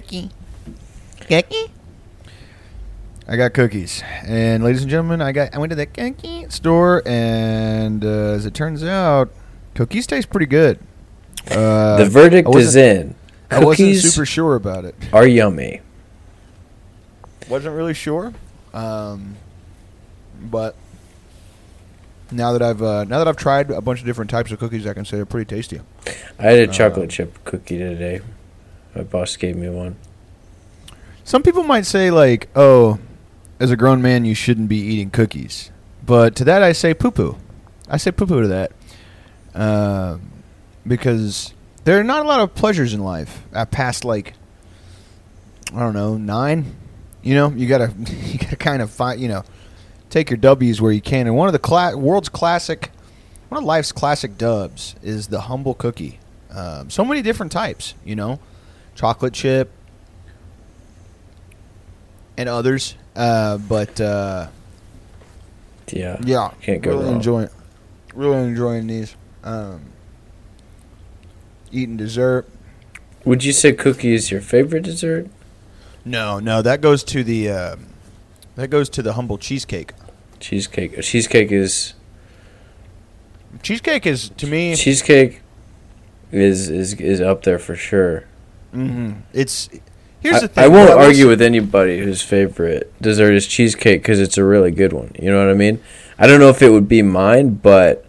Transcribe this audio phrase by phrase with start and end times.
[0.00, 0.30] cookie.
[1.28, 1.70] Cookie.
[3.26, 7.02] I got cookies, and ladies and gentlemen, I got I went to the cookie store,
[7.06, 9.30] and uh, as it turns out,
[9.74, 10.78] cookies taste pretty good.
[11.50, 13.14] Uh, the verdict is wasn't- in.
[13.50, 14.94] I wasn't Cookies super sure about it.
[15.12, 15.80] are yummy.
[17.48, 18.32] Wasn't really sure,
[18.72, 19.36] um,
[20.40, 20.74] but
[22.32, 24.86] now that I've uh, now that I've tried a bunch of different types of cookies,
[24.86, 25.80] I can say they're pretty tasty.
[26.38, 28.20] I had a Uh, chocolate chip cookie today.
[28.94, 29.96] My boss gave me one.
[31.24, 32.98] Some people might say like, "Oh,
[33.58, 35.70] as a grown man, you shouldn't be eating cookies,"
[36.04, 37.36] but to that I say poo poo.
[37.88, 38.72] I say poo poo to that,
[39.54, 40.30] um,
[40.86, 41.54] because
[41.84, 43.42] there are not a lot of pleasures in life.
[43.52, 44.34] Uh, past like,
[45.74, 46.76] I don't know, nine.
[47.22, 47.92] You know, you gotta
[48.26, 49.44] you gotta kind of find you know,
[50.10, 51.26] take your W's where you can.
[51.26, 52.90] And one of the cla- world's classic,
[53.48, 56.20] one of life's classic dubs is the humble cookie.
[56.50, 57.94] Um, so many different types.
[58.04, 58.38] You know,
[58.94, 59.70] chocolate chip
[62.36, 62.96] and others.
[63.14, 64.48] Uh, but uh,
[65.90, 66.18] Yeah.
[66.24, 67.14] yeah, Can't go really wrong.
[67.16, 67.48] enjoying,
[68.14, 69.14] really enjoying these.
[69.44, 69.82] Um,
[71.70, 72.48] eating dessert.
[73.24, 75.28] Would you say cookie is your favorite dessert?
[76.04, 77.86] No, no, that goes to the um
[78.56, 79.92] that goes to the humble cheesecake.
[80.40, 81.00] Cheesecake.
[81.00, 81.94] Cheesecake is
[83.62, 84.76] Cheesecake is to me.
[84.76, 85.40] cheesecake
[86.30, 88.24] is is is up there for sure.
[88.74, 89.68] Mhm, It's
[90.20, 90.64] here's I, the thing.
[90.64, 94.92] I won't argue with anybody whose favorite dessert is cheesecake because it's a really good
[94.92, 95.12] one.
[95.18, 95.80] You know what I mean?
[96.18, 98.04] I don't know if it would be mine, but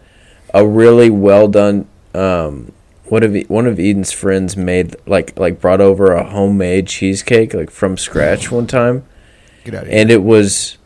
[0.54, 1.86] a really well done.
[2.14, 2.72] Um,
[3.06, 7.70] one of one of Eden's friends made like like brought over a homemade cheesecake like
[7.70, 9.04] from scratch one time,
[9.64, 10.00] Get out of here.
[10.00, 10.78] and it was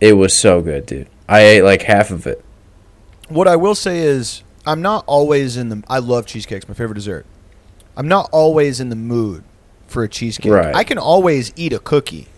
[0.00, 1.08] it was so good, dude.
[1.28, 2.44] I ate like half of it.
[3.28, 5.82] What I will say is, I'm not always in the.
[5.88, 7.24] I love cheesecakes, my favorite dessert.
[7.96, 9.44] I'm not always in the mood
[9.86, 10.52] for a cheesecake.
[10.52, 10.74] Right.
[10.74, 12.28] I can always eat a cookie.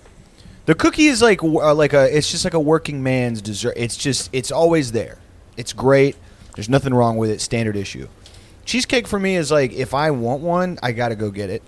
[0.66, 2.16] The cookie is like uh, like a.
[2.16, 3.74] It's just like a working man's dessert.
[3.76, 5.18] It's just it's always there.
[5.56, 6.16] It's great.
[6.54, 7.40] There's nothing wrong with it.
[7.40, 8.08] Standard issue.
[8.64, 11.62] Cheesecake for me is like if I want one, I gotta go get it.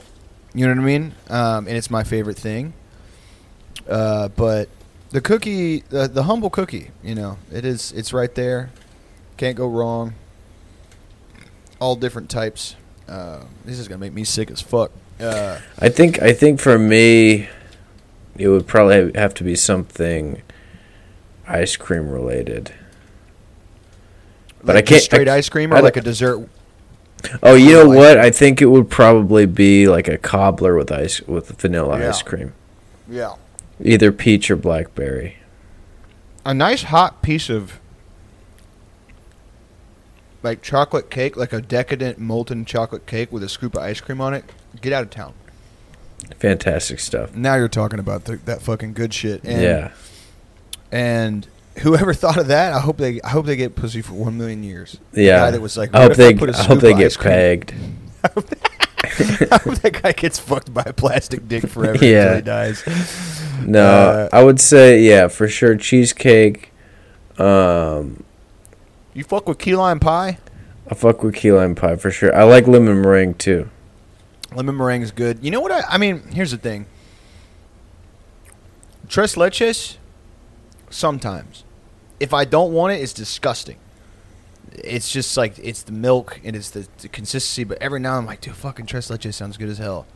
[0.54, 1.14] You know what I mean?
[1.28, 2.72] Um, and it's my favorite thing.
[3.86, 4.70] Uh, but
[5.10, 7.92] the cookie, the, the humble cookie, you know, it is.
[7.92, 8.70] It's right there.
[9.36, 10.14] Can't go wrong.
[11.78, 12.76] All different types.
[13.08, 14.90] Uh, this is gonna make me sick as fuck.
[15.20, 17.48] Uh, I think I think for me,
[18.36, 20.42] it would probably have to be something
[21.46, 22.72] ice cream related.
[24.64, 26.48] But like I can't- straight I- ice cream or don't- like a dessert.
[27.42, 28.18] Oh, you know Like- what?
[28.18, 32.08] I think it would probably be like a cobbler with ice with vanilla Yeah.
[32.10, 32.52] ice cream,
[33.08, 33.34] Yeah.
[33.82, 35.36] either peach or blackberry.
[36.44, 37.78] A nice hot piece of
[40.46, 44.20] like chocolate cake, like a decadent molten chocolate cake with a scoop of ice cream
[44.20, 44.44] on it.
[44.80, 45.34] Get out of town.
[46.38, 47.34] Fantastic stuff.
[47.34, 49.42] Now you're talking about the, that fucking good shit.
[49.44, 49.90] And, yeah,
[50.90, 51.46] And
[51.80, 54.62] whoever thought of that, I hope they I hope they get pussy for one million
[54.62, 54.98] years.
[55.12, 55.38] The yeah.
[55.38, 57.74] guy that was like, I hope they a I hope they get pegged.
[58.24, 58.28] I
[59.62, 62.22] hope that guy gets fucked by a plastic dick forever Yeah.
[62.22, 62.82] until he dies.
[63.64, 66.72] No, Uh, I would say yeah for sure cheesecake.
[67.38, 68.24] Um,
[69.16, 70.36] You fuck with key lime pie?
[70.90, 72.36] I fuck with key lime pie for sure.
[72.36, 73.70] I like lemon meringue too.
[74.54, 75.42] Lemon meringue is good.
[75.42, 75.80] You know what I?
[75.88, 76.84] I mean, here's the thing.
[79.08, 79.96] Tres leches,
[80.90, 81.64] sometimes.
[82.20, 83.78] If I don't want it, it's disgusting.
[84.84, 87.64] It's just like it's the milk and it's the, the consistency.
[87.64, 90.06] But every now and I'm like, dude, fucking tres leches sounds good as hell.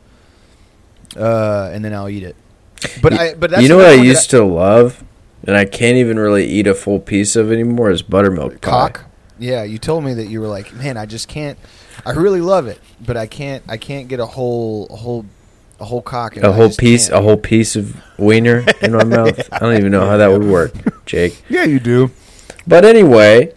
[1.17, 2.37] Uh, and then I'll eat it.
[3.01, 5.05] But Y- I, but that's you know what I another one that used to love,
[5.47, 8.71] and I can't even really eat a full piece of anymore is buttermilk pie.
[8.71, 9.05] cock.
[9.39, 11.59] Yeah, you told me that you were like, man, I just can't.
[12.05, 13.63] I really love it, but I can't.
[13.69, 15.25] I can't get a whole, a whole,
[15.79, 16.37] a whole cock.
[16.37, 16.47] in it.
[16.49, 17.21] A whole piece, can't.
[17.21, 19.49] a whole piece of wiener in my mouth.
[19.53, 20.73] I don't even know how that would work,
[21.07, 21.43] Jake.
[21.49, 22.11] Yeah, you do.
[22.67, 23.55] But anyway,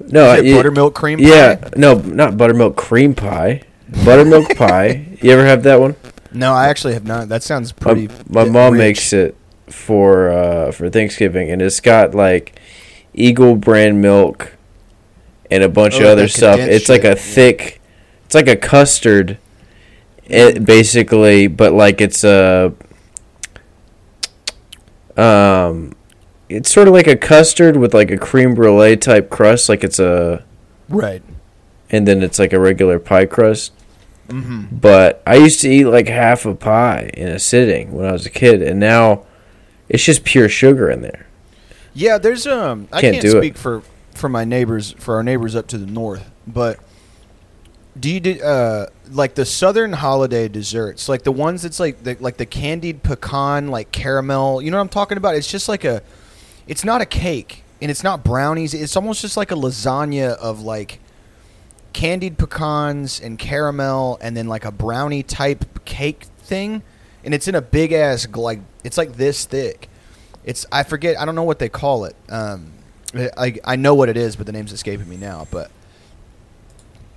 [0.00, 1.24] no, it you- buttermilk cream pie?
[1.28, 3.62] Yeah, no, not buttermilk cream pie.
[4.06, 5.18] Buttermilk pie.
[5.20, 5.94] You ever have that one?
[6.32, 7.28] No, I actually have not.
[7.28, 8.08] That sounds My, pretty.
[8.30, 8.78] my bit mom rich.
[8.78, 9.36] makes it
[9.72, 12.58] for uh, for Thanksgiving, and it's got like
[13.14, 14.56] Eagle brand milk
[15.50, 16.58] and a bunch Oh, of other stuff.
[16.60, 17.14] It's like a yeah.
[17.14, 17.80] thick,
[18.24, 19.38] it's like a custard,
[20.24, 22.72] it, basically, but like it's a
[25.16, 25.92] um,
[26.48, 29.98] it's sort of like a custard with like a cream brulee type crust, like it's
[29.98, 30.44] a,
[30.88, 31.22] Right.
[31.90, 33.72] and then it's like a regular pie crust.
[34.28, 34.76] Mm-hmm.
[34.76, 38.24] But I used to eat like half a pie in a sitting when I was
[38.24, 39.24] a kid, and now
[39.92, 41.26] it's just pure sugar in there.
[41.94, 42.88] Yeah, there's um.
[42.92, 43.40] I Can't can't, do it.
[43.40, 43.82] speak for
[44.14, 46.78] for my neighbors for our neighbors up to the north, but
[47.98, 52.16] Do you do uh like the Southern holiday desserts, like the ones that's like the,
[52.20, 54.62] like the candied pecan, like caramel?
[54.62, 55.34] You know what I'm talking about?
[55.36, 56.02] It's just like a,
[56.66, 58.72] it's not a cake and it's not brownies.
[58.72, 61.00] It's almost just like a lasagna of like
[61.92, 66.82] candied pecans and caramel, and then like a brownie type cake thing,
[67.24, 69.88] and it's in a big ass like it's like this thick.
[70.44, 72.16] It's I forget I don't know what they call it.
[72.28, 72.72] Um,
[73.14, 75.46] I I know what it is, but the name's escaping me now.
[75.50, 75.70] But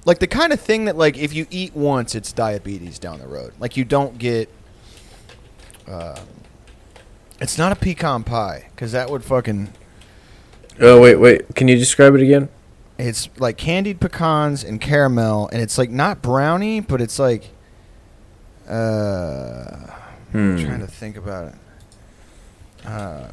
[0.05, 3.27] like the kind of thing that like if you eat once, it's diabetes down the
[3.27, 3.53] road.
[3.59, 4.49] Like you don't get.
[5.87, 6.19] Uh,
[7.39, 9.73] it's not a pecan pie because that would fucking.
[10.79, 11.55] Oh wait, wait.
[11.55, 12.49] Can you describe it again?
[12.97, 17.49] It's like candied pecans and caramel, and it's like not brownie, but it's like.
[18.67, 19.91] Uh,
[20.33, 20.65] I'm Hmm.
[20.65, 21.55] trying to think about it.
[22.87, 23.27] Uh,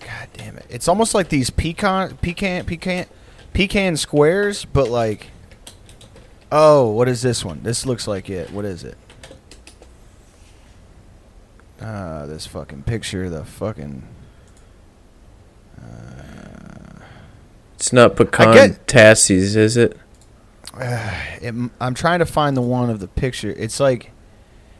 [0.00, 0.66] God damn it!
[0.68, 3.06] It's almost like these pecan, pecan, pecan,
[3.52, 5.28] pecan squares, but like.
[6.52, 7.60] Oh, what is this one?
[7.62, 8.50] This looks like it.
[8.50, 8.98] What is it?
[11.80, 14.02] Uh, this fucking picture, the fucking.
[15.80, 17.02] Uh,
[17.76, 19.96] It's not pecan tassies, is it?
[20.80, 23.50] it, I'm trying to find the one of the picture.
[23.50, 24.12] It's like,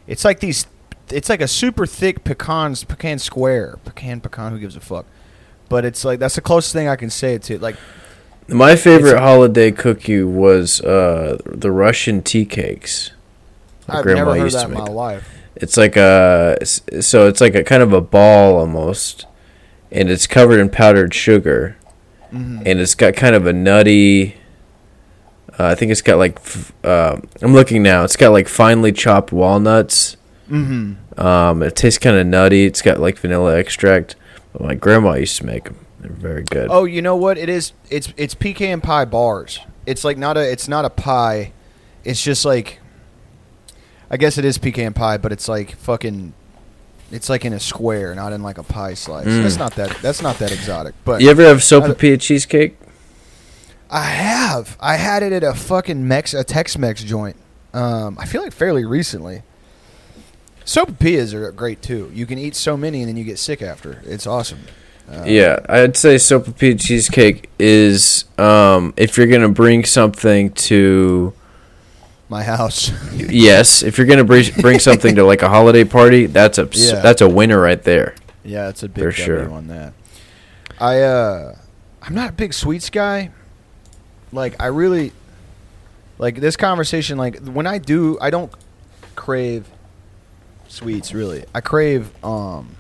[0.07, 0.67] it's like these.
[1.11, 4.53] It's like a super thick pecans, pecan square, pecan pecan.
[4.53, 5.07] Who gives a fuck?
[5.69, 7.59] But it's like that's the closest thing I can say it to.
[7.59, 7.77] Like,
[8.49, 13.11] My favorite holiday cookie was uh, the Russian tea cakes.
[13.89, 15.29] My I've grandma never heard used that to in my life.
[15.57, 19.27] It's like a so it's like a kind of a ball almost,
[19.91, 21.77] and it's covered in powdered sugar,
[22.33, 22.63] Mhm.
[22.65, 24.37] and it's got kind of a nutty.
[25.61, 26.39] Uh, I think it's got like
[26.85, 28.03] uh, I'm looking now.
[28.05, 30.17] It's got like finely chopped walnuts.
[30.49, 31.21] Mm-hmm.
[31.21, 32.65] Um, it tastes kind of nutty.
[32.65, 34.17] It's got like vanilla extract.
[34.55, 35.77] But my grandma used to make them.
[36.01, 36.69] They're very good.
[36.71, 37.37] Oh, you know what?
[37.37, 37.75] It is.
[37.91, 39.61] It's it's pecan pie bars.
[39.85, 40.51] It's like not a.
[40.51, 41.53] It's not a pie.
[42.05, 42.81] It's just like.
[44.11, 46.33] I guess it is pecan pie, but it's like fucking.
[47.12, 49.27] It's like in a square, not in like a pie slice.
[49.27, 49.43] Mm.
[49.43, 49.95] That's not that.
[50.01, 50.95] That's not that exotic.
[51.05, 52.79] But you ever have I- sopapilla cheesecake?
[53.91, 54.77] I have.
[54.81, 57.37] I had it at a fucking Mex, a Tex-Mex joint.
[57.75, 59.43] Um, I feel like fairly recently.
[60.65, 62.11] Soap Sopapillas are great too.
[62.15, 64.03] You can eat so many and then you get sick after.
[64.05, 64.61] It's awesome.
[65.11, 71.33] Uh, Yeah, I'd say soap sopapilla cheesecake is um, if you're gonna bring something to
[72.29, 72.93] My house.
[73.15, 77.01] yes, if you're gonna bring bring something to like a holiday party, that's a Yeah.
[77.01, 78.15] that's a winner right there.
[78.45, 79.51] Yeah, it's a big For sure.
[79.51, 79.93] on that.
[80.79, 81.57] I uh
[82.03, 83.31] I'm not a big sweets guy.
[84.32, 85.12] Like I really
[86.19, 88.53] like this conversation like when I do I don't
[89.17, 89.69] crave
[90.69, 91.44] sweets really.
[91.55, 92.77] I crave um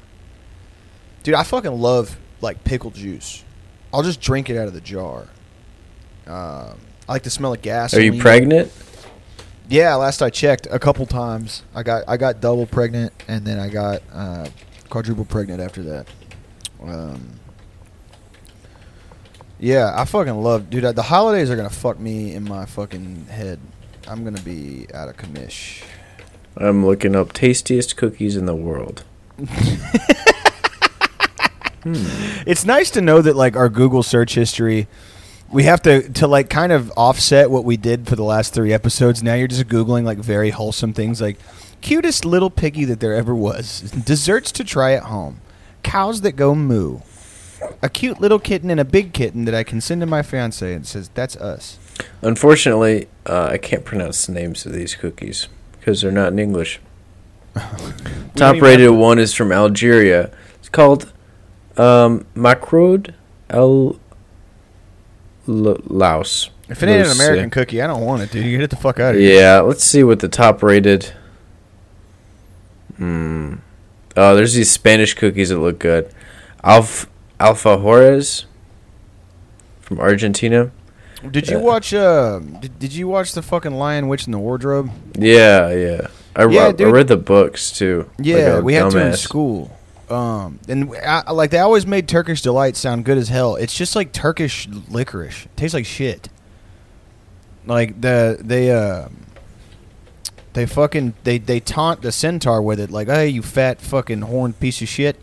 [1.22, 3.44] Dude, I fucking love like pickle juice.
[3.92, 5.26] I'll just drink it out of the jar.
[6.26, 7.92] Um I like the smell of gas.
[7.94, 8.70] Are you pregnant?
[9.70, 11.62] Yeah, last I checked, a couple times.
[11.74, 14.48] I got I got double pregnant, and then I got uh,
[14.88, 16.08] quadruple pregnant after that.
[16.82, 17.39] Um,
[19.60, 20.82] yeah, I fucking love, dude.
[20.96, 23.60] The holidays are gonna fuck me in my fucking head.
[24.08, 25.84] I'm gonna be out of commish.
[26.56, 29.04] I'm looking up tastiest cookies in the world.
[31.84, 34.86] It's nice to know that like our Google search history.
[35.50, 38.72] We have to to like kind of offset what we did for the last three
[38.72, 39.22] episodes.
[39.22, 41.38] Now you're just googling like very wholesome things like
[41.80, 45.40] cutest little piggy that there ever was, desserts to try at home,
[45.82, 46.98] cows that go moo,
[47.82, 50.72] a cute little kitten and a big kitten that I can send to my fiance
[50.72, 51.78] and says that's us.
[52.22, 56.80] Unfortunately, uh, I can't pronounce the names of these cookies because they're not in English.
[58.36, 60.30] Top rated one is from Algeria.
[60.58, 61.12] It's called
[61.76, 63.14] um, Macrode
[63.48, 63.98] El
[65.48, 66.50] L- Laos.
[66.68, 68.46] If it ain't an American uh, cookie, I don't want it, dude.
[68.46, 69.40] You get the fuck out of here.
[69.40, 71.12] Yeah, let's see what the top rated.
[72.96, 73.56] Hmm.
[74.16, 76.12] Oh, there's these Spanish cookies that look good.
[76.62, 77.08] Alf
[77.40, 78.44] Alfajores
[79.80, 80.70] from Argentina.
[81.30, 81.62] Did you Yeah.
[81.62, 81.92] watch?
[81.92, 84.90] Uh, did, did you watch the fucking Lion Witch in the Wardrobe?
[85.18, 86.06] Yeah, yeah.
[86.36, 88.08] I, Yeah, I, I read the books too.
[88.18, 89.76] Yeah, a we had to in school.
[90.08, 93.56] Um, and I, like they always made Turkish delight sound good as hell.
[93.56, 95.44] It's just like Turkish licorice.
[95.46, 96.28] It tastes like shit.
[97.66, 99.08] Like the they uh
[100.54, 104.58] they fucking they they taunt the centaur with it like, "Hey, you fat fucking horned
[104.58, 105.16] piece of shit."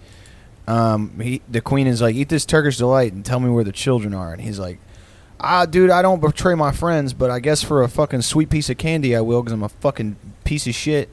[0.68, 3.72] Um, he the queen is like, "Eat this Turkish delight and tell me where the
[3.72, 4.80] children are." And he's like,
[5.40, 8.70] "Ah, dude, I don't betray my friends, but I guess for a fucking sweet piece
[8.70, 11.10] of candy, I will, because I'm a fucking piece of shit."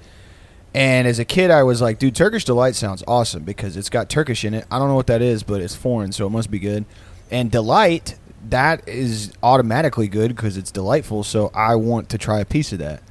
[0.74, 4.08] And as a kid, I was like, dude, Turkish Delight sounds awesome because it's got
[4.08, 4.66] Turkish in it.
[4.72, 6.84] I don't know what that is, but it's foreign, so it must be good.
[7.30, 8.16] And Delight,
[8.50, 11.22] that is automatically good because it's delightful.
[11.22, 13.04] So I want to try a piece of that.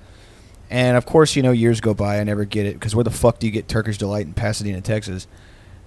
[0.70, 3.12] And of course, you know, years go by, I never get it because where the
[3.12, 5.28] fuck do you get Turkish delight in Pasadena, Texas?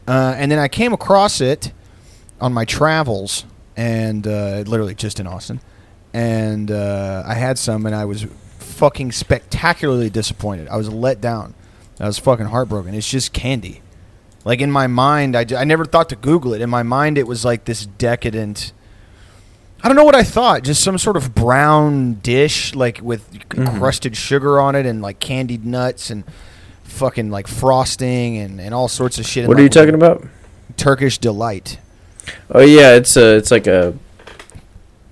[0.07, 1.73] Uh, and then I came across it
[2.41, 3.45] on my travels,
[3.77, 5.61] and uh, literally just in Austin,
[6.15, 8.27] and uh, I had some, and I was
[8.59, 10.69] fucking spectacularly disappointed.
[10.69, 11.55] I was let down.
[11.99, 12.95] I was fucking heartbroken.
[12.95, 13.81] It's just candy.
[14.45, 16.61] Like in my mind, I, I never thought to Google it.
[16.61, 18.73] In my mind, it was like this decadent.
[19.83, 20.63] I don't know what I thought.
[20.63, 23.79] Just some sort of brown dish, like with Mhm.
[23.79, 26.23] crusted sugar on it and like candied nuts and
[26.87, 29.49] fucking like frosting and, and all sorts of shit.
[29.49, 30.27] What are you talking about?
[30.77, 31.79] Turkish delight.
[32.51, 33.95] Oh yeah, it's a it's like a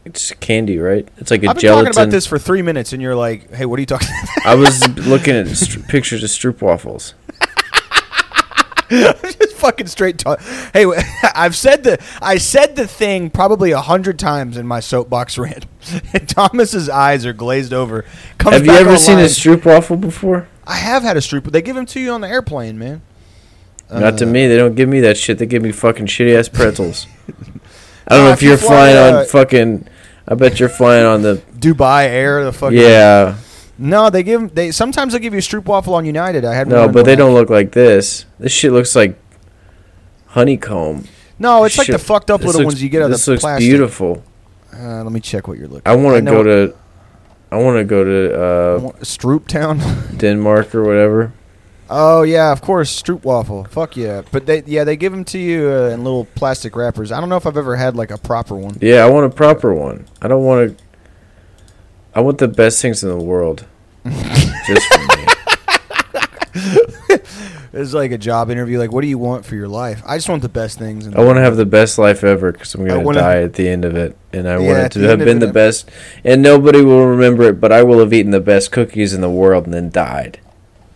[0.05, 1.09] it's candy, right?
[1.17, 1.85] It's like a I've been gelatin.
[1.87, 4.47] talking about this for three minutes, and you're like, "Hey, what are you talking?" about?
[4.47, 7.15] I was looking at st- pictures of stroop waffles.
[8.91, 10.41] just fucking straight talk.
[10.73, 10.87] Hey,
[11.35, 15.67] I've said the I said the thing probably a hundred times in my soapbox rant.
[16.29, 18.05] Thomas's eyes are glazed over.
[18.41, 19.29] Have you ever seen a online.
[19.29, 20.49] stroop waffle before?
[20.67, 23.03] I have had a stroop, but they give them to you on the airplane, man.
[23.93, 24.47] Not to Uh, me.
[24.47, 25.39] They don't give me that shit.
[25.39, 27.07] They give me fucking shitty ass pretzels.
[28.09, 29.89] I don't know if if you you're fly, flying uh, on fucking.
[30.27, 31.43] I bet you're flying on the.
[31.59, 33.37] Dubai Air, the fucking Yeah.
[33.77, 36.45] No, they give them they sometimes they give you a stroop waffle on United.
[36.45, 38.25] I had No, but they don't look like this.
[38.39, 39.19] This shit looks like
[40.29, 41.05] honeycomb.
[41.39, 43.25] No, it's like the fucked up This little looks- ones you get out of This
[43.25, 44.23] the looks beautiful.
[44.73, 45.83] Uh, let me check what you're looking.
[45.87, 46.75] I want to go to.
[47.55, 49.79] I want to go to uh, Stroop Town.
[50.17, 51.33] Denmark or whatever.
[51.89, 53.63] Oh yeah, of course, Stroop waffle.
[53.71, 54.23] Fuck yeah!
[54.33, 57.13] But they yeah they give them to you uh, in little plastic wrappers.
[57.13, 58.77] I don't know if I've ever had like a proper one.
[58.81, 60.07] Yeah, I want a proper one.
[60.21, 60.85] I don't want to.
[62.13, 63.67] I want the best things in the world.
[64.67, 65.25] just for me.
[67.77, 68.79] It's like a job interview.
[68.79, 70.01] Like, what do you want for your life?
[70.07, 71.07] I just want the best things.
[71.07, 73.69] in I want to have the best life ever because I'm gonna die at the
[73.69, 75.91] end of it, and I Yeah, want it to have been the I'm- best.
[76.25, 79.31] And nobody will remember it, but I will have eaten the best cookies in the
[79.31, 80.39] world and then died.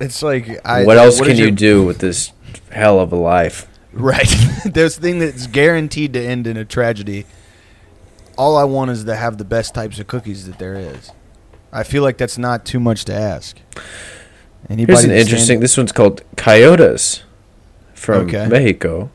[0.01, 2.31] It's like I, what else is can you your- do with this
[2.71, 3.67] hell of a life?
[3.93, 4.33] Right.
[4.65, 7.27] There's a thing that's guaranteed to end in a tragedy.
[8.37, 11.11] All I want is to have the best types of cookies that there is.
[11.73, 13.57] I feel like that's not too much to ask.
[14.69, 15.61] Anybody Here's an interesting.
[15.61, 17.23] This one's called coyotes
[17.95, 18.47] from Okay.
[18.49, 19.11] Mexico.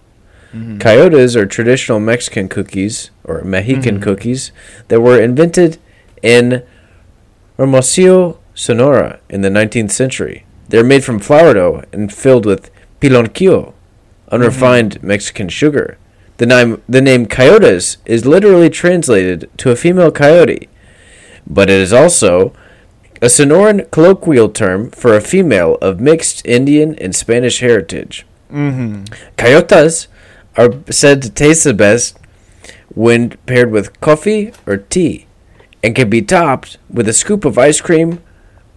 [0.56, 0.80] Mhm.
[0.80, 4.02] Coyotes are traditional Mexican cookies or Mexican Mhm.
[4.02, 4.52] cookies
[4.88, 5.78] that were invented
[6.22, 6.62] in
[7.58, 10.46] Hermosillo, Sonora in the 19th century.
[10.70, 12.70] They're made from flour dough and filled with
[13.02, 13.74] pilonquillo,
[14.32, 15.98] unrefined Mexican sugar.
[16.38, 20.68] The name, the name coyotes is literally translated to a female coyote,
[21.48, 22.54] but it is also
[23.24, 28.26] a Sonoran colloquial term for a female of mixed Indian and Spanish heritage.
[28.52, 29.08] Mhm.
[29.38, 30.08] Coyotes
[30.58, 32.18] are said to taste the best
[32.94, 35.26] when paired with coffee or tea
[35.82, 38.20] and can be topped with a scoop of ice cream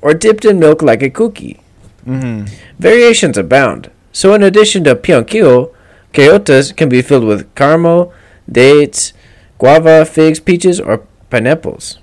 [0.00, 1.58] or dipped in milk like a cookie.
[2.06, 2.48] Mhm.
[2.78, 3.90] Variations abound.
[4.12, 5.70] So, in addition to pionquillo,
[6.14, 8.12] coyotes can be filled with caramel,
[8.50, 9.12] dates,
[9.58, 11.00] guava, figs, peaches, or
[11.30, 11.98] pineapples.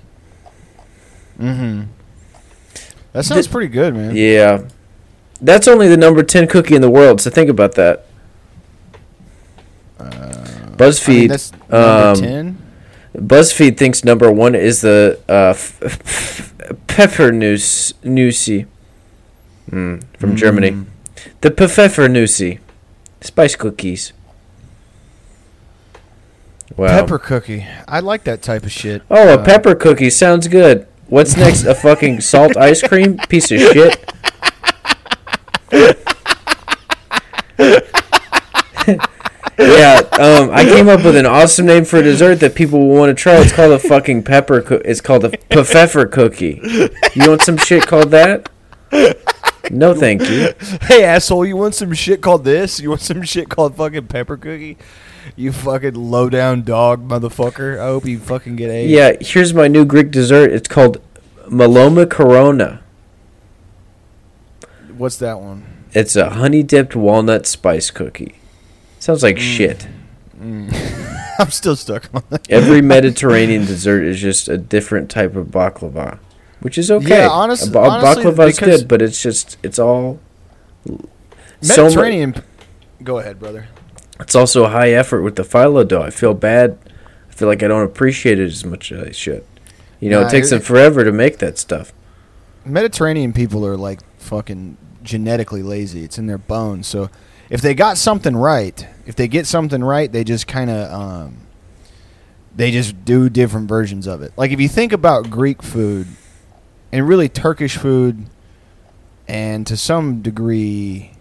[1.40, 1.86] Mhm.
[3.14, 4.14] That sounds pretty good, man.
[4.14, 4.64] Yeah.
[5.40, 8.06] That's only the number 10 cookie in the world, so think about that.
[9.98, 11.08] Uh, I BuzzFeed.
[11.18, 12.58] mean, that's number um.
[13.16, 16.52] BuzzFeed thinks number one is the uh, f- f-
[19.70, 20.70] mm, from Germany.
[20.72, 20.86] Mm.
[21.40, 22.58] The Pfeffernusse
[23.20, 24.12] spice cookies.
[26.76, 26.88] Wow.
[26.88, 27.64] Pepper cookie.
[27.86, 29.02] I like that type of shit.
[29.08, 30.88] Oh, a Uh, pepper cookie sounds good.
[31.08, 31.64] What's next?
[31.64, 33.18] a fucking salt ice cream?
[33.28, 34.00] Piece of shit.
[39.58, 42.96] yeah, um, I came up with an awesome name for a dessert that people will
[42.96, 43.36] want to try.
[43.36, 44.62] It's called a fucking pepper.
[44.62, 45.30] Co- it's called a
[45.64, 46.60] pfeffer cookie.
[47.14, 48.48] You want some shit called that?
[49.70, 50.52] No, thank you.
[50.82, 52.80] Hey asshole, you want some shit called this?
[52.80, 54.76] You want some shit called fucking pepper cookie?
[55.36, 57.78] You fucking low down dog motherfucker.
[57.78, 58.90] I hope you fucking get AIDS.
[58.90, 60.52] Yeah, here's my new Greek dessert.
[60.52, 61.00] It's called
[61.46, 62.80] Melomakarona.
[64.96, 65.64] What's that one?
[65.92, 68.36] It's a honey dipped walnut spice cookie.
[68.98, 69.40] Sounds like mm.
[69.40, 69.88] shit.
[70.38, 71.34] Mm.
[71.38, 72.50] I'm still stuck on that.
[72.50, 76.18] Every Mediterranean dessert is just a different type of baklava,
[76.60, 77.22] which is okay.
[77.22, 80.20] Yeah, honest- ba- honestly, baklava is good, but it's just it's all
[81.60, 82.34] so Mediterranean.
[83.02, 83.68] Go ahead, brother.
[84.24, 86.02] It's also a high effort with the phyllo dough.
[86.02, 86.78] I feel bad.
[87.30, 89.44] I feel like I don't appreciate it as much as I should.
[90.00, 91.92] You know, Nah, it takes them forever to make that stuff.
[92.64, 96.02] Mediterranean people are like fucking genetically lazy.
[96.04, 96.86] It's in their bones.
[96.86, 97.10] So
[97.50, 101.36] if they got something right, if they get something right, they just kind of um,
[102.56, 104.32] They just do different versions of it.
[104.36, 106.06] Like if you think about Greek food
[106.92, 108.26] and really Turkish food
[109.28, 111.12] and to some degree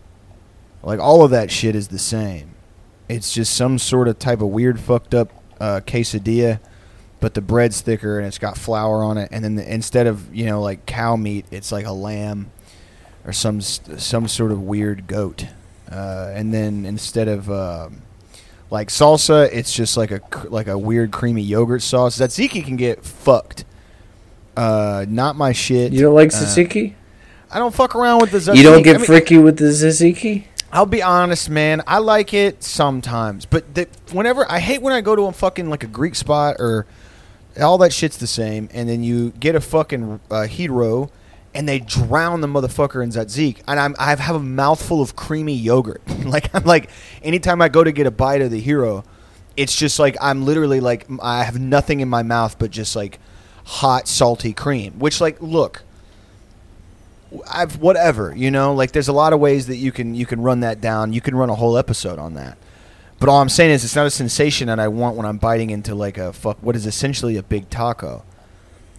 [0.84, 2.53] like all of that shit is the same.
[3.10, 5.30] It's just some sort of type of weird fucked up
[5.60, 6.60] uh, quesadilla,
[7.20, 10.34] but the bread's thicker and it's got flour on it and then the, instead of,
[10.34, 12.52] you know, like cow meat, it's like a lamb
[13.26, 15.48] or some some sort of weird goat.
[15.92, 18.02] Uh, and then instead of um,
[18.72, 22.18] like salsa, it's just like a like a weird creamy yogurt sauce.
[22.20, 23.66] Tzatziki can get fucked.
[24.58, 25.94] Uh, not my shit.
[25.94, 26.94] You don't like Uh, tzatziki?
[27.52, 28.58] I don't fuck around with the tzatziki.
[28.58, 30.46] you don't get I mean, freaky with the tzatziki?
[30.74, 31.84] I'll be honest, man.
[31.86, 35.70] I like it sometimes, but the, whenever I hate when I go to a fucking
[35.70, 36.88] like a Greek spot or
[37.62, 41.12] all that shit's the same, and then you get a fucking uh, hero,
[41.54, 45.54] and they drown the motherfucker in tzatziki, and I'm I have a mouthful of creamy
[45.54, 46.02] yogurt.
[46.26, 46.90] like I'm like
[47.22, 49.04] anytime I go to get a bite of the hero,
[49.56, 53.20] it's just like I'm literally like I have nothing in my mouth but just like
[53.64, 54.94] hot salty cream.
[54.98, 55.84] Which like look.
[57.50, 58.74] I've whatever you know?
[58.74, 61.14] Like there's a lot of ways that you can you can run that down.
[61.14, 62.58] You can run a whole episode on that.
[63.20, 65.70] But all i'm saying is it's not a sensation that i want when i'm biting
[65.70, 68.24] into like a fuck what is essentially a big taco.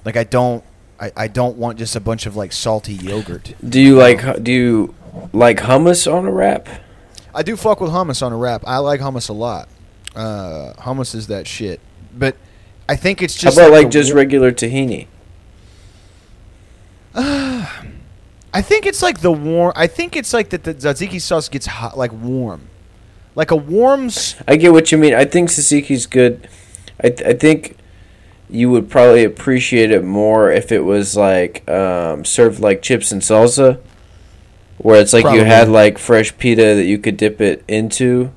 [0.05, 0.65] Like i don't
[0.99, 3.55] i, I don't want just a bunch of like salty yogurt.
[3.69, 4.95] Do you like do you
[5.33, 6.69] like hummus on a wrap?
[7.35, 8.63] i do fuck with hummus on a wrap.
[8.67, 9.69] I like hummus a lot.
[10.15, 11.81] Uh, hummus is that shit.
[12.17, 12.37] But
[12.89, 15.07] i think it's How just about like the just regular tahini?
[18.55, 19.73] I think it's like the warm.
[19.75, 22.69] I think it's like that the tzatziki sauce gets hot, like warm,
[23.35, 24.07] like a warm.
[24.07, 25.13] s- I get what you mean.
[25.13, 26.49] I think tzatziki's good.
[27.03, 27.77] I th- I think
[28.49, 33.21] you would probably appreciate it more if it was like um, served like chips and
[33.23, 33.81] salsa,
[34.79, 38.31] where it's like you had like fresh pita that you could dip it into,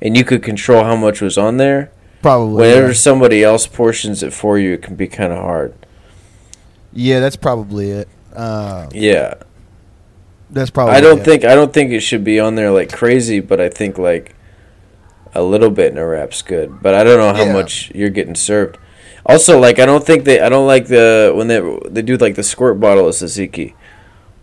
[0.00, 1.90] and you could control how much was on there.
[2.22, 2.62] Probably.
[2.68, 2.92] Whenever yeah.
[2.92, 5.74] somebody else portions it for you, it can be kind of hard.
[6.92, 8.08] Yeah, that's probably it.
[8.32, 9.34] Uh, Yeah,
[10.54, 10.94] that's probably.
[10.94, 11.24] I don't it.
[11.24, 14.34] think I don't think it should be on there like crazy, but I think like
[15.34, 16.80] a little bit in a wrap's good.
[16.80, 17.52] But I don't know how Yeah.
[17.52, 18.78] much you're getting served.
[19.26, 22.34] Also, like I don't think they I don't like the when they they do like
[22.36, 23.74] the squirt bottle of tzatziki.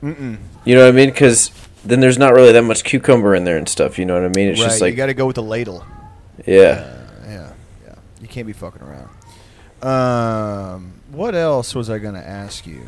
[0.03, 0.37] Mm-mm.
[0.65, 1.09] You know what I mean?
[1.09, 1.51] Because
[1.85, 3.97] then there's not really that much cucumber in there and stuff.
[3.99, 4.49] You know what I mean?
[4.49, 5.85] It's right, just like you got to go with the ladle.
[6.45, 6.57] yeah.
[6.57, 7.51] Uh, yeah,
[7.85, 7.95] yeah.
[8.21, 9.09] You can't be fucking around.
[9.83, 12.81] Um, what else was I gonna ask you?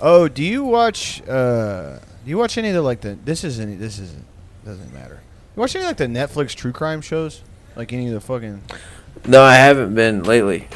[0.00, 1.22] Oh, do you watch?
[1.28, 3.18] Uh, do you watch any of the like the?
[3.24, 3.78] This isn't.
[3.80, 4.24] This isn't.
[4.64, 5.20] Doesn't matter.
[5.56, 7.42] You watch any like the Netflix true crime shows?
[7.76, 8.62] Like any of the fucking.
[9.26, 10.68] No, I haven't been lately.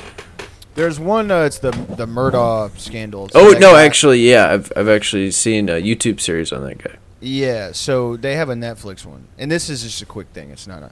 [0.75, 1.31] There's one.
[1.31, 3.27] Uh, it's the the Murdaugh scandal.
[3.27, 6.79] It's Oh no, guy- actually, yeah, I've I've actually seen a YouTube series on that
[6.79, 6.97] guy.
[7.21, 10.51] Yeah, so they have a Netflix one, and this is just a quick thing.
[10.51, 10.91] It's not a.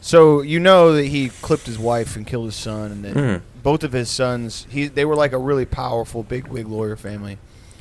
[0.00, 3.40] So you know that he clipped his wife and killed his son, and then Mhm.
[3.62, 4.66] both of his sons.
[4.70, 7.38] He they were like a really powerful big wig lawyer family.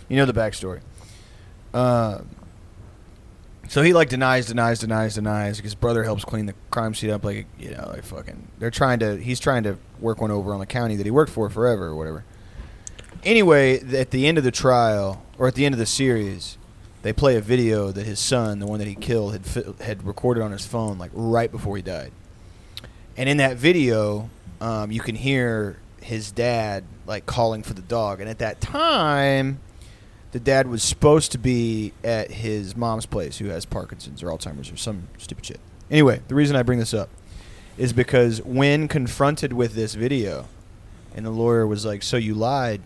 [0.09, 0.81] You know the backstory.
[1.73, 2.21] Uh,
[3.67, 5.59] so he like denies, denies, denies, denies.
[5.59, 7.23] His brother helps clean the crime scene up.
[7.23, 8.47] Like you know, like fucking.
[8.59, 9.17] They're trying to.
[9.17, 11.95] He's trying to work one over on the county that he worked for forever or
[11.95, 12.23] whatever.
[13.23, 16.57] Anyway, at the end of the trial or at the end of the series,
[17.01, 20.03] they play a video that his son, the one that he killed, had fi- had
[20.03, 22.11] recorded on his phone like right before he died.
[23.17, 24.29] And in that video,
[24.61, 28.21] um, you can hear his dad like calling for the dog.
[28.21, 29.59] And at that time,
[30.37, 34.71] the dad was supposed to be at his mom's place, who has Parkinson's or Alzheimer's
[34.71, 35.59] or some stupid shit.
[35.89, 37.09] Anyway, the reason I bring this up
[37.75, 40.45] is because when confronted with this video,
[41.15, 42.81] and the lawyer was like, "So you lied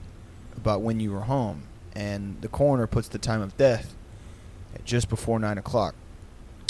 [0.56, 3.96] about when you were home," and the coroner puts the time of death
[4.74, 5.94] at just before nine o'clock.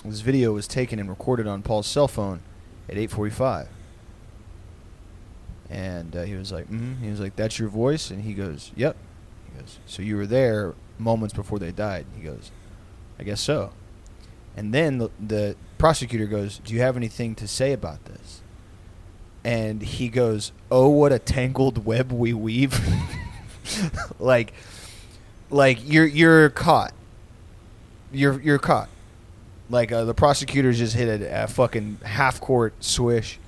[0.04, 2.42] This video was taken and recorded on Paul's cell phone
[2.90, 3.68] at eight forty-five.
[5.70, 7.04] And uh, he was like, mm-hmm.
[7.04, 8.98] he was like, "That's your voice," and he goes, "Yep."
[9.62, 12.52] Goes, "So you were there moments before they died?" He goes,
[13.20, 13.72] "I guess so."
[14.56, 18.42] And then the, the prosecutor goes, "Do you have anything to say about this?"
[19.44, 22.80] And he goes, "Oh, what a tangled web we weave!"
[24.20, 24.54] like,
[25.50, 26.94] like you're you're caught.
[28.12, 28.90] You're you're caught.
[29.70, 33.40] Like uh, the prosecutors just hit a, a fucking half court swish,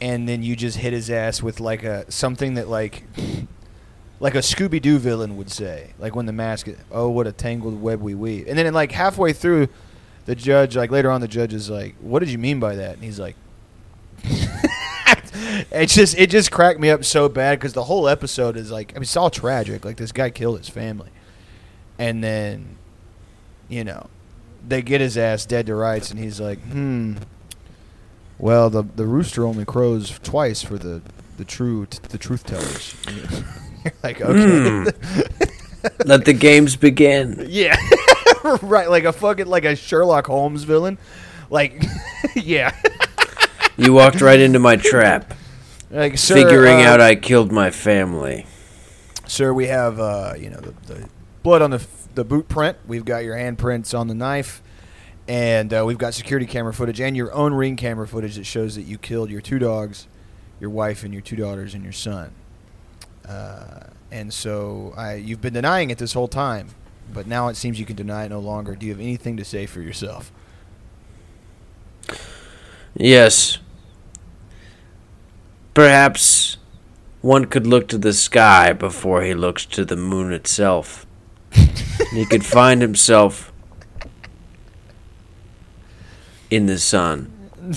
[0.00, 3.02] and then you just hit his ass with like a something that like
[4.18, 6.68] like a Scooby Doo villain would say, like when the mask.
[6.90, 8.48] Oh, what a tangled web we weave!
[8.48, 9.68] And then like halfway through,
[10.24, 12.94] the judge, like later on, the judge is like, "What did you mean by that?"
[12.94, 13.36] And he's like,
[15.70, 18.92] "It's just it just cracked me up so bad because the whole episode is like,
[18.92, 19.84] I mean, it's all tragic.
[19.84, 21.10] Like this guy killed his family,
[21.98, 22.76] and then,
[23.68, 24.08] you know,
[24.66, 27.16] they get his ass dead to rights, and he's like, hmm."
[28.38, 31.02] Well, the the rooster only crows twice for the
[31.38, 32.94] the true the truth tellers.
[33.86, 34.90] You're like okay,
[36.04, 37.46] Let the games begin.
[37.48, 37.76] yeah,
[38.62, 40.98] right, like a fucking like a Sherlock Holmes villain.
[41.48, 41.84] Like,
[42.34, 42.74] yeah,
[43.76, 45.32] You walked right into my trap,
[45.90, 48.46] like sir, figuring uh, out I killed my family.
[49.26, 51.08] Sir, we have uh, you know the, the
[51.44, 52.76] blood on the f- the boot print.
[52.86, 54.60] We've got your handprints on the knife,
[55.28, 58.74] and uh, we've got security camera footage and your own ring camera footage that shows
[58.74, 60.08] that you killed your two dogs,
[60.58, 62.32] your wife, and your two daughters and your son.
[63.26, 66.68] Uh, and so I, you've been denying it this whole time,
[67.12, 68.74] but now it seems you can deny it no longer.
[68.74, 70.32] Do you have anything to say for yourself?
[72.94, 73.58] Yes.
[75.74, 76.56] Perhaps
[77.20, 81.06] one could look to the sky before he looks to the moon itself.
[82.12, 83.52] he could find himself
[86.50, 87.32] in the sun.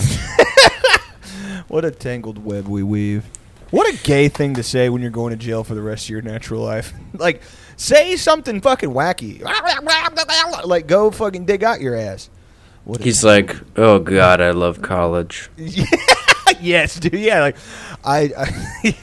[1.70, 3.26] What a tangled web we weave.
[3.72, 6.10] What a gay thing to say when you're going to jail for the rest of
[6.10, 6.94] your natural life.
[7.14, 7.42] like,
[7.78, 9.42] say something fucking wacky.
[10.66, 12.30] Like, go fucking dig out your ass.
[12.84, 15.50] What He's like, "Oh God, I love college."
[16.60, 17.14] yes, dude.
[17.14, 17.58] Yeah, like,
[18.04, 18.32] I.
[18.36, 18.94] I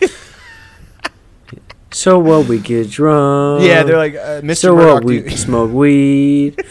[1.93, 2.47] So what?
[2.49, 3.63] We get drunk.
[3.65, 4.57] yeah, they're like, uh, Mr.
[4.57, 4.95] So Murdaugh.
[4.95, 5.05] what?
[5.05, 6.63] We do- smoke weed.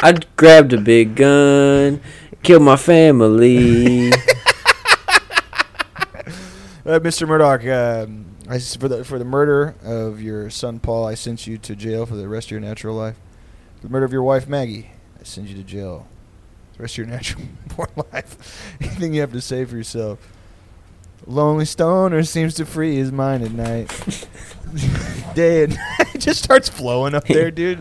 [0.00, 2.00] I grabbed a big gun,
[2.42, 4.10] killed my family.
[6.84, 7.28] Uh, Mr.
[7.28, 11.56] Murdaugh, um, I for the for the murder of your son Paul, I sent you
[11.58, 13.16] to jail for the rest of your natural life.
[13.76, 14.90] For the murder of your wife Maggie,
[15.20, 16.08] I send you to jail.
[16.72, 17.44] For the rest of your natural
[17.76, 18.76] born life.
[18.80, 20.18] Anything you have to say for yourself.
[21.24, 23.88] Lonely stoner seems to free his mind at night.
[25.36, 27.80] Day and night it just starts flowing up there, dude.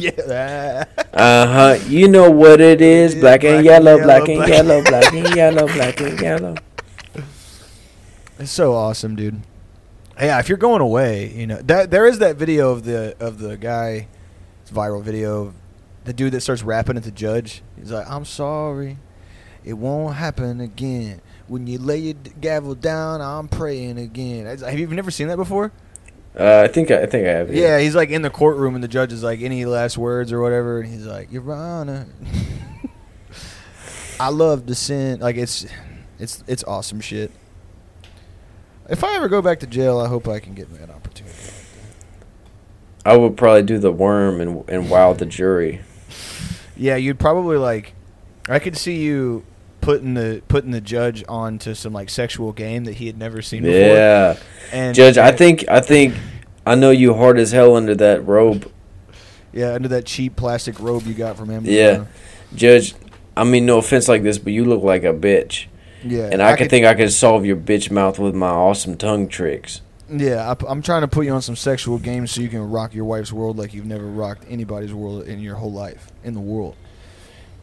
[0.00, 0.84] yeah.
[1.14, 1.78] Uh huh.
[1.86, 3.14] You know what it is?
[3.14, 6.56] Yeah, Black and yellow, and black and yellow, black and yellow, black and yellow.
[8.42, 9.40] It's so awesome, dude.
[10.20, 13.38] Yeah, if you're going away, you know that there is that video of the of
[13.38, 14.08] the guy,
[14.62, 15.54] it's a viral video, of
[16.04, 17.62] the dude that starts rapping at the judge.
[17.78, 18.98] He's like, "I'm sorry,
[19.64, 21.20] it won't happen again.
[21.46, 25.70] When you lay your gavel down, I'm praying again." Have you never seen that before?
[26.36, 27.54] Uh, I think I, I think I have.
[27.54, 30.40] Yeah, he's like in the courtroom, and the judge is like, "Any last words or
[30.42, 32.08] whatever?" And he's like, "Your Honor,
[34.18, 35.64] I love the sin." Like it's,
[36.18, 37.30] it's it's awesome shit.
[38.88, 41.36] If I ever go back to jail, I hope I can get an opportunity.
[43.04, 45.80] I would probably do the worm and and wow the jury.
[46.76, 47.94] Yeah, you'd probably like.
[48.48, 49.44] I could see you
[49.80, 53.62] putting the putting the judge onto some like sexual game that he had never seen
[53.62, 53.78] before.
[53.78, 54.36] Yeah,
[54.72, 55.18] and Judge.
[55.18, 56.14] I think I think
[56.66, 58.70] I know you hard as hell under that robe,
[59.52, 61.74] yeah, under that cheap plastic robe you got from Amazon.
[61.74, 62.04] Yeah.
[62.54, 62.94] Judge.
[63.36, 65.66] I mean, no offense like this, but you look like a bitch,
[66.04, 66.28] yeah.
[66.32, 69.80] and I, can think I could solve your bitch mouth with my awesome tongue tricks.
[70.08, 72.94] Yeah, I, am trying to put you on some sexual games so you can rock
[72.94, 76.40] your wife's world like you've never rocked anybody's world in your whole life in the
[76.40, 76.76] world.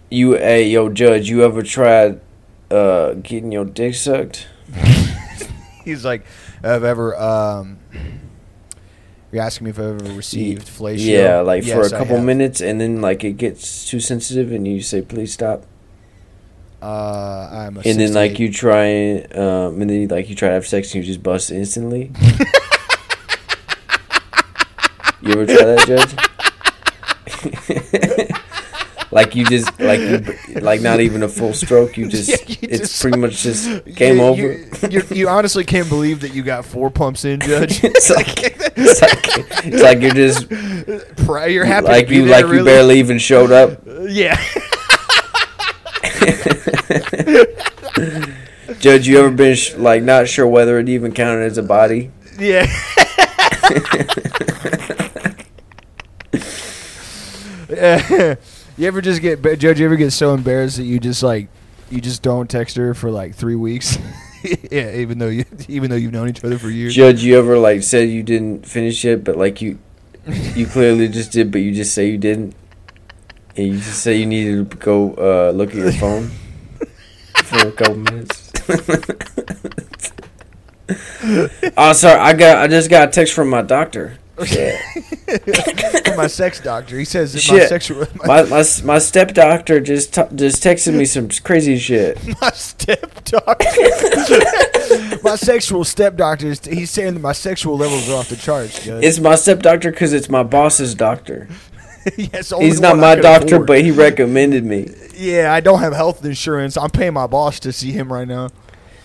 [0.10, 1.30] You, hey, yo, Judge.
[1.30, 2.20] You ever tried
[2.72, 4.48] uh, getting your dick sucked?
[5.86, 6.26] He's like,
[6.64, 7.78] "Have ever?" Um,
[9.32, 11.06] you're asking me if I've ever received fellatio?
[11.06, 14.82] Yeah, like for a couple minutes, and then like it gets too sensitive, and you
[14.82, 15.66] say, "Please stop."
[16.82, 20.54] Uh, I'm a and then like you try, um, and then like you try to
[20.54, 22.12] have sex, and you just bust instantly.
[25.22, 26.16] you ever try that, Judge?
[29.12, 30.20] like you just like you
[30.62, 31.98] like not even a full stroke.
[31.98, 34.88] You just Yeah, you it's just- pretty much just game you, over.
[34.90, 37.84] You, you, honestly can't believe that you got four pumps in, Judge.
[37.84, 38.38] it's like
[38.78, 40.50] it's like it's like you're just
[41.50, 41.88] you're happy.
[41.88, 42.64] like you like you really.
[42.66, 43.82] barely even showed up.
[44.08, 44.42] Yeah.
[48.80, 52.12] Judge, you ever been sh- like not sure whether it even counted as a body?
[52.38, 52.66] Yeah.
[58.78, 59.80] you ever just get Judge?
[59.80, 61.48] You ever get so embarrassed that you just like
[61.92, 63.98] you just don't text her for like three weeks?
[64.72, 66.96] yeah, even though you even though you've known each other for years.
[66.96, 69.78] Judge, you ever like said you didn't finish it, but like you
[70.56, 72.56] you clearly just did, but you just say you didn't,
[73.66, 76.30] you just say you needed to go uh, look at your phone
[77.44, 78.52] for a couple minutes.
[81.78, 84.18] oh, sorry, I got I just got a text from my doctor.
[86.16, 87.70] My sex doctor, he says that my Shit.
[87.70, 92.18] sexual My my my step doctor just t- just texted me some crazy shit.
[92.42, 93.66] my step doctor.
[95.24, 96.48] my sexual step doctor.
[96.48, 98.88] is- He's saying that my sexual levels are off the charts.
[98.88, 101.48] It's my step doctor because it's my boss's doctor.
[102.18, 103.68] yes, He's not my doctor, afford.
[103.68, 104.90] but he recommended me.
[105.16, 106.78] yeah, I don't have health insurance.
[106.78, 108.50] I'm paying my boss to see him right now.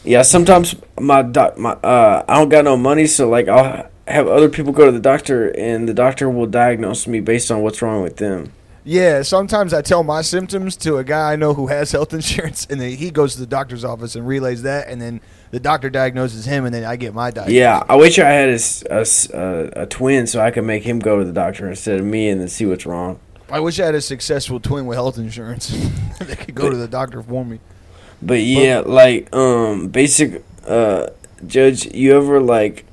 [0.04, 4.28] Yeah, sometimes my doc, my uh, I don't got no money, so like I'll have
[4.28, 7.80] other people go to the doctor, and the doctor will diagnose me based on what's
[7.80, 8.52] wrong with them.
[8.86, 12.66] Yeah, sometimes I tell my symptoms to a guy I know who has health insurance,
[12.68, 15.22] and then he goes to the doctor's office and relays that, and then
[15.54, 17.54] the doctor diagnoses him, and then I get my diagnosis.
[17.54, 21.32] Yeah, I wish I had a twin so I could make him go to the
[21.32, 23.20] doctor instead of me and then see what's wrong.
[23.48, 25.68] I wish I had a successful twin with health insurance
[26.18, 27.60] that could go to the doctor for me.
[28.20, 31.10] But yeah, like um, basic uh,
[31.46, 32.84] judge, you ever like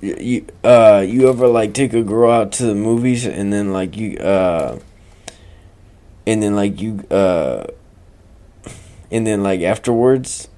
[0.00, 3.96] you uh you ever like take a girl out to the movies and then like
[3.96, 4.78] you uh
[6.26, 7.64] and then like you uh
[9.10, 10.48] and then like afterwards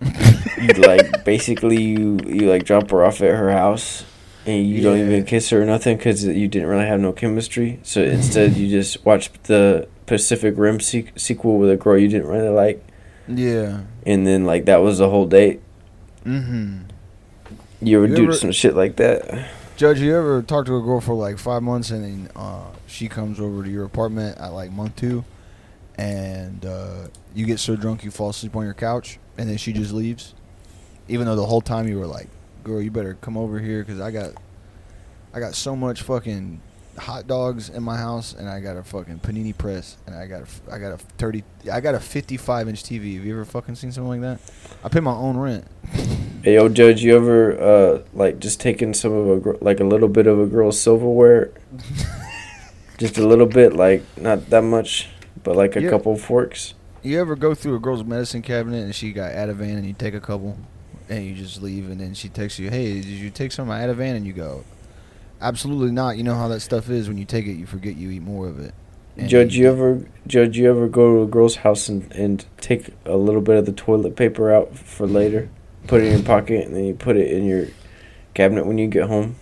[0.60, 4.04] you like basically you you like drop her off at her house
[4.46, 7.80] and you don't even kiss her or nothing because you didn't really have no chemistry.
[7.82, 12.28] So instead you just watch the pacific rim se- sequel with a girl you didn't
[12.28, 12.84] really like.
[13.28, 13.80] Yeah.
[14.06, 15.60] and then like that was the whole date.
[16.24, 16.78] Mm-hmm.
[17.82, 19.48] you ever You do ever- some shit like that?
[19.76, 23.08] Judge, you ever talk to a girl for like five months and then uh, she
[23.08, 25.24] comes over to your apartment at like month two,
[25.96, 29.72] and uh, you get so drunk you fall asleep on your couch, and then she
[29.72, 30.34] just leaves,
[31.08, 32.28] even though the whole time you were like,
[32.64, 34.32] "Girl, you better come over here because I got,
[35.32, 36.60] I got so much fucking
[36.98, 40.42] hot dogs in my house, and I got a fucking panini press, and I got
[40.42, 43.14] a, I got a thirty, I got a fifty-five inch TV.
[43.16, 44.40] Have you ever fucking seen something like that?
[44.84, 45.64] I pay my own rent.
[46.44, 49.84] hey yo judge you ever uh like just taking some of a gr- like a
[49.84, 51.50] little bit of a girl's silverware
[52.98, 55.08] just a little bit like not that much
[55.42, 55.90] but like a Yeah.
[55.90, 59.86] couple forks You ever go through a girl's medicine cabinet and she got Ativan and
[59.86, 60.56] you take a couple
[61.08, 63.68] and you just leave and then she texts you, "Hey, did you take some of
[63.68, 64.64] my Ativan?" and you go,
[65.40, 68.10] "Absolutely not." You know how that stuff is when you take it, you forget you
[68.10, 68.74] eat more of it.
[69.26, 73.16] Judge you ever judge you ever go to a girl's house and, and take a
[73.16, 75.48] little bit of the toilet paper out for later
[75.88, 77.66] put it in your pocket and then you put it in your
[78.34, 79.34] cabinet when you get home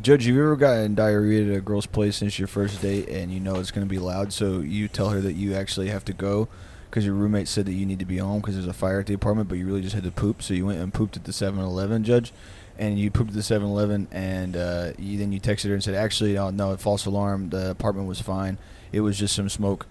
[0.00, 3.38] Judge, you ever gotten diarrhea at a girl's place since your first date and you
[3.38, 6.12] know it's going to be loud, so you tell her that you actually have to
[6.12, 6.48] go
[6.90, 9.06] because your roommate said that you need to be home because there's a fire at
[9.06, 11.24] the apartment, but you really just had to poop, so you went and pooped at
[11.24, 12.32] the 7-Eleven, Judge,
[12.76, 15.94] and you pooped at the 7-Eleven, and uh, you, then you texted her and said,
[15.94, 18.58] actually, oh, no, false alarm, the apartment was fine,
[18.92, 19.86] it was just some smoke,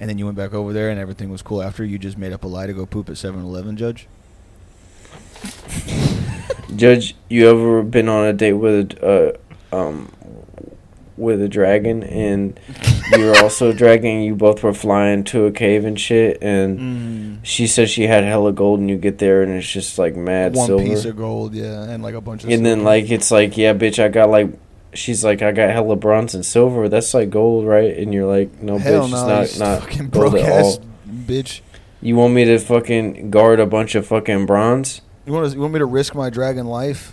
[0.00, 1.84] and then you went back over there and everything was cool after.
[1.84, 4.06] You just made up a lie to go poop at 7-Eleven, Judge.
[6.76, 9.38] Judge, you ever been on a date with a uh,
[9.72, 10.10] um
[11.16, 12.60] with a dragon and
[13.18, 17.38] you're also a dragon you both were flying to a cave and shit and Mm.
[17.42, 20.54] she said she had hella gold and you get there and it's just like mad
[20.54, 20.84] One silver.
[20.84, 23.74] piece of gold, yeah, and like a bunch of and then like it's like, yeah,
[23.74, 24.50] bitch, I got like
[24.94, 26.88] she's like I got hella bronze and silver.
[26.88, 27.96] That's like gold, right?
[27.98, 30.78] And you're like, no Hell bitch, no, it's not not fucking gold broke at ass
[30.78, 30.84] all.
[31.26, 31.60] bitch.
[32.00, 35.00] You want me to fucking guard a bunch of fucking bronze?
[35.26, 37.12] You want to, you want me to risk my dragon life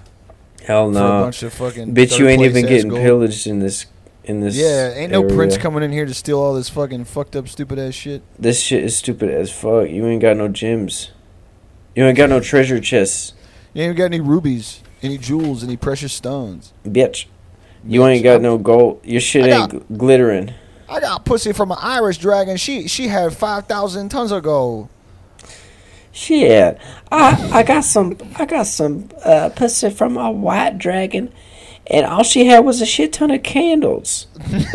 [0.65, 1.23] Hell for a no.
[1.23, 3.01] bunch of fucking Bitch, you ain't even getting gold?
[3.01, 3.85] pillaged in this
[4.23, 4.55] in this.
[4.57, 5.35] Yeah, ain't no area.
[5.35, 8.23] prince coming in here to steal all this fucking fucked up stupid ass shit.
[8.39, 9.89] This shit is stupid as fuck.
[9.89, 11.11] You ain't got no gems.
[11.95, 13.33] You ain't got no treasure chests,
[13.73, 16.73] You ain't got any rubies, any jewels, any precious stones.
[16.85, 17.25] bitch.
[17.87, 19.01] You Bitch, ain't got no gold.
[19.05, 20.53] Your shit I ain't glittering.
[20.89, 22.57] I got pussy from an Irish dragon.
[22.57, 24.89] She she had five thousand tons of gold.
[26.15, 26.79] Shit,
[27.11, 31.31] I I got some I got some uh, pussy from a white dragon,
[31.87, 34.27] and all she had was a shit ton of candles.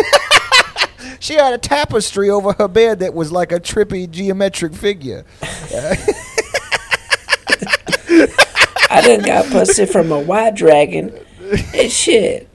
[1.20, 5.26] She had a tapestry over her bed that was like a trippy geometric figure.
[8.90, 11.12] I done got pussy from a white dragon,
[11.74, 12.48] and shit.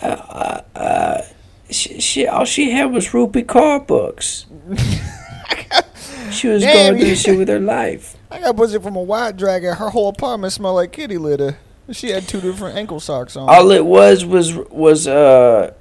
[0.00, 1.22] Uh, uh, uh,
[1.70, 4.46] she, she all she had was Rupi Kaur books.
[6.34, 8.16] She was Damn, going through shit with her life.
[8.30, 9.74] I got pussy from a white dragon.
[9.74, 11.58] Her whole apartment smelled like kitty litter.
[11.92, 13.48] She had two different ankle socks on.
[13.48, 15.72] All it was was was uh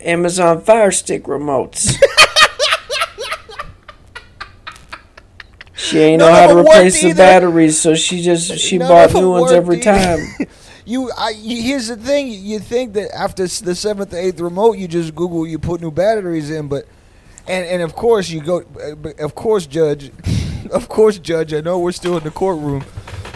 [0.00, 1.94] Amazon Fire Stick remotes.
[5.74, 9.30] she ain't know how to replace the batteries, so she just she None bought new
[9.30, 9.84] ones every either.
[9.98, 10.18] time.
[10.88, 12.28] You, I, you- here's the thing.
[12.28, 15.90] You think that after the seventh, or eighth remote, you just Google, you put new
[15.90, 16.86] batteries in, but,
[17.48, 18.62] and and of course you go,
[19.18, 20.10] of course, Judge,
[20.70, 21.52] of course, Judge.
[21.54, 22.84] I know we're still in the courtroom.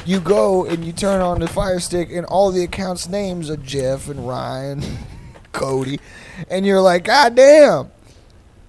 [0.04, 3.56] You go and you turn on the Fire Stick, and all the accounts' names are
[3.56, 4.82] Jeff and Ryan,
[5.52, 6.00] Cody,
[6.50, 7.90] and you're like, God damn.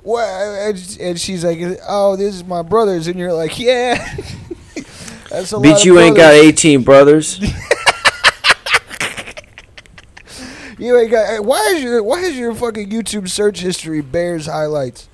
[0.04, 3.96] Well, And and she's like, Oh, this is my brother's, and you're like, Yeah.
[5.30, 7.40] That's a Bitch, of you ain't got 18 brothers.
[10.78, 11.46] You ain't got.
[11.46, 15.08] Why is your Why is your fucking YouTube search history Bears highlights?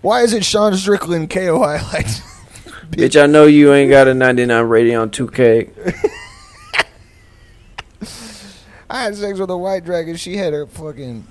[0.00, 2.20] Why is it Sean Strickland KO highlights?
[2.90, 5.70] Bitch, I know you ain't got a 99 rating on 2K.
[8.90, 10.16] I had sex with a white dragon.
[10.16, 11.26] She had her fucking.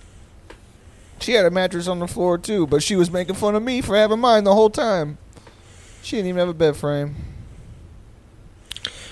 [1.19, 3.82] She had a mattress on the floor too, but she was making fun of me
[3.82, 5.17] for having mine the whole time.
[6.03, 7.15] She didn't even have a bed frame.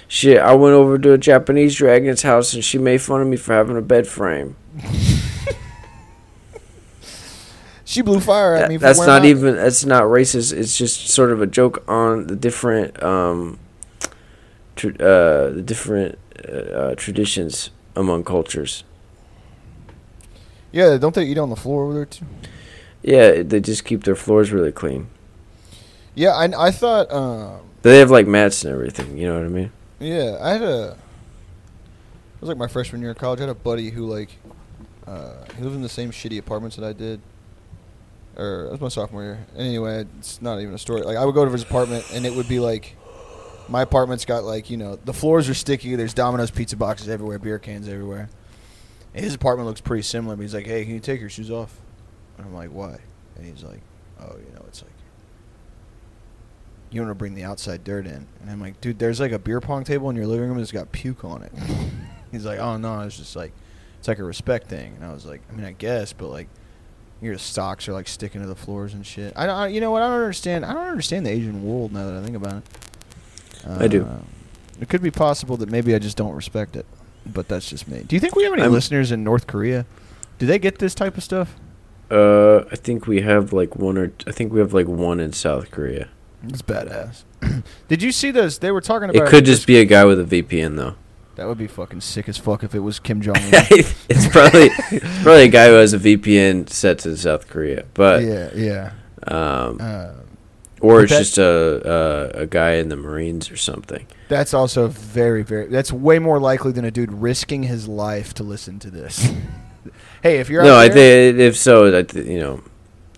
[0.07, 3.37] Shit, I went over to a Japanese dragon's house and she made fun of me
[3.37, 4.55] for having a bed frame.
[7.95, 8.75] She blew fire at That- me.
[8.77, 10.51] For that's not even that's not racist.
[10.51, 13.58] It's just sort of a joke on the different um,
[14.75, 18.84] tr- uh, the different uh, uh, traditions among cultures.
[20.73, 22.25] Yeah, don't they eat on the floor over there too?
[23.01, 25.08] Yeah, they just keep their floors really clean.
[26.15, 27.10] Yeah, I, I thought.
[27.13, 29.17] Um, They have like mats and everything.
[29.17, 29.71] You know what I mean?
[30.01, 30.97] yeah, I had a.
[32.36, 33.39] It was like my freshman year of college.
[33.39, 34.31] I had a buddy who like,
[35.08, 37.21] uh, he lived in the same shitty apartments that I did.
[38.38, 39.45] Or it was my sophomore year.
[39.58, 41.02] Anyway, it's not even a story.
[41.02, 42.95] Like I would go to his apartment and it would be like,
[43.67, 45.95] my apartment's got like you know the floors are sticky.
[45.95, 48.30] There's Domino's pizza boxes everywhere, beer cans everywhere.
[49.13, 50.36] And his apartment looks pretty similar.
[50.36, 51.80] But he's like, hey, can you take your shoes off?
[52.38, 53.00] And I'm like, why?
[53.36, 53.82] And he's like,
[54.19, 54.91] oh, you know, it's like
[56.91, 58.26] you want to bring the outside dirt in.
[58.41, 60.71] And I'm like, dude, there's like a beer pong table in your living room that's
[60.71, 61.52] got puke on it.
[62.32, 63.52] He's like, oh no, it's just like
[64.00, 64.93] it's like a respect thing.
[64.95, 66.48] And I was like, I mean, I guess, but like
[67.21, 69.34] your socks are like sticking to the floors and shit.
[69.36, 70.01] I don't, I- you know what?
[70.04, 70.65] I don't understand.
[70.65, 72.63] I don't understand the Asian world now that I think about it.
[73.67, 74.04] I do.
[74.04, 74.19] Uh,
[74.82, 76.86] It could be possible that maybe I just don't respect it,
[77.25, 78.04] but that's just me.
[78.06, 79.86] Do you think we have any I'm- listeners in North Korea?
[80.38, 81.56] Do they get this type of stuff?
[82.12, 85.32] Uh, I think we have like one or I think we have like one in
[85.34, 86.10] South Korea.
[86.47, 87.23] It's badass.
[87.88, 88.60] Did you see those?
[88.60, 90.95] They were talking about It could just be a guy with a VPN though.
[91.36, 93.43] That would be fucking sick as fuck if it was Kim Jong Un.
[94.10, 94.69] it's probably
[95.24, 98.91] probably a guy who has a VPN set to South Korea, but yeah, yeah.
[99.28, 100.12] um, Uh,
[100.82, 104.06] or it's that- just a, a a guy in the Marines or something.
[104.30, 105.67] that's also very, very.
[105.67, 109.30] That's way more likely than a dude risking his life to listen to this.
[110.24, 112.62] hey, if you're no, I think if so, I th- you know.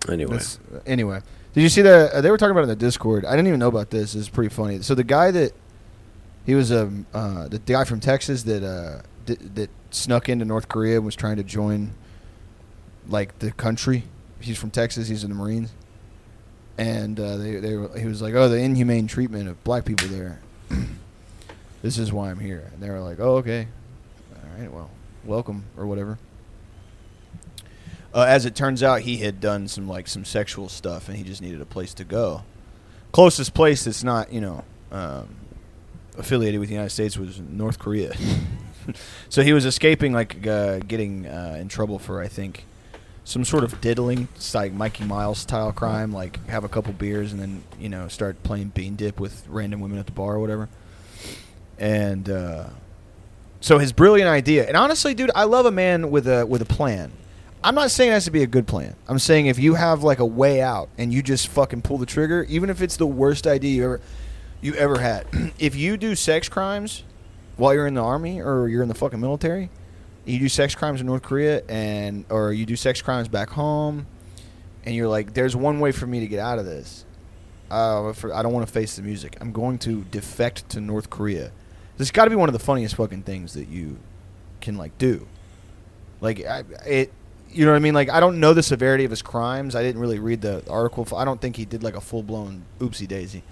[0.09, 0.39] Anyway,
[0.85, 1.19] anyway,
[1.53, 2.09] did you see the?
[2.15, 3.25] Uh, they were talking about it in the Discord.
[3.25, 4.15] I didn't even know about this.
[4.15, 4.81] It's pretty funny.
[4.81, 5.51] So the guy that
[6.47, 10.95] he was um, uh, the guy from Texas that uh, that snuck into North Korea
[10.95, 11.91] and was trying to join
[13.09, 14.05] like the country.
[14.39, 15.09] He's from Texas.
[15.09, 15.73] He's in the Marines,
[16.77, 20.07] and uh, they they were, he was like, oh, the inhumane treatment of black people
[20.07, 20.39] there.
[21.81, 22.71] this is why I'm here.
[22.73, 23.67] And they were like, oh, okay,
[24.33, 24.89] all right, well,
[25.25, 26.17] welcome or whatever.
[28.13, 31.25] Uh, as it turns out, he had done some like some sexual stuff, and he
[31.25, 32.43] just needed a place to go.
[33.11, 35.27] Closest place that's not you know um,
[36.17, 38.13] affiliated with the United States was North Korea.
[39.29, 42.65] so he was escaping like uh, getting uh, in trouble for I think
[43.23, 47.33] some sort of diddling, it's like Mikey Miles style crime, like have a couple beers
[47.33, 50.39] and then you know start playing bean dip with random women at the bar or
[50.39, 50.69] whatever.
[51.77, 52.69] And uh,
[53.59, 56.65] so his brilliant idea, and honestly, dude, I love a man with a with a
[56.65, 57.11] plan.
[57.63, 58.95] I'm not saying it has to be a good plan.
[59.07, 62.05] I'm saying if you have like a way out and you just fucking pull the
[62.05, 64.01] trigger, even if it's the worst idea you ever
[64.61, 65.27] you ever had.
[65.59, 67.03] if you do sex crimes
[67.57, 69.69] while you're in the army or you're in the fucking military,
[70.25, 74.05] you do sex crimes in North Korea and or you do sex crimes back home,
[74.85, 77.05] and you're like, there's one way for me to get out of this.
[77.69, 79.37] Uh, for, I don't want to face the music.
[79.41, 81.51] I'm going to defect to North Korea.
[81.97, 83.97] This got to be one of the funniest fucking things that you
[84.61, 85.27] can like do.
[86.21, 87.11] Like I, it,
[87.49, 87.93] you know what I mean?
[87.93, 89.75] Like I don't know the severity of his crimes.
[89.75, 91.07] I didn't really read the article.
[91.15, 93.43] I don't think he did like a full blown oopsie daisy.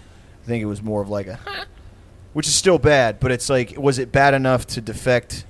[0.45, 1.39] I think it was more of like a,
[2.33, 5.43] which is still bad, but it's like, was it bad enough to defect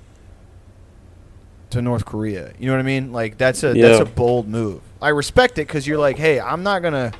[1.72, 2.54] to North Korea?
[2.58, 3.12] You know what I mean?
[3.12, 4.82] Like that's a that's a bold move.
[5.02, 7.12] I respect it because you're like, hey, I'm not gonna,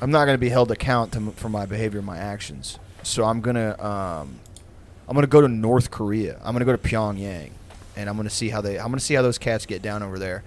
[0.00, 2.80] I'm not gonna be held account to, for my behavior, my actions.
[3.04, 4.40] So I'm gonna, um,
[5.06, 6.40] I'm gonna go to North Korea.
[6.42, 7.52] I'm gonna go to Pyongyang,
[7.96, 10.18] and I'm gonna see how they, I'm gonna see how those cats get down over
[10.18, 10.42] there.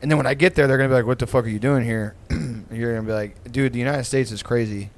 [0.00, 1.58] And then when I get there, they're gonna be like, "What the fuck are you
[1.58, 4.90] doing here?" and you're gonna be like, "Dude, the United States is crazy.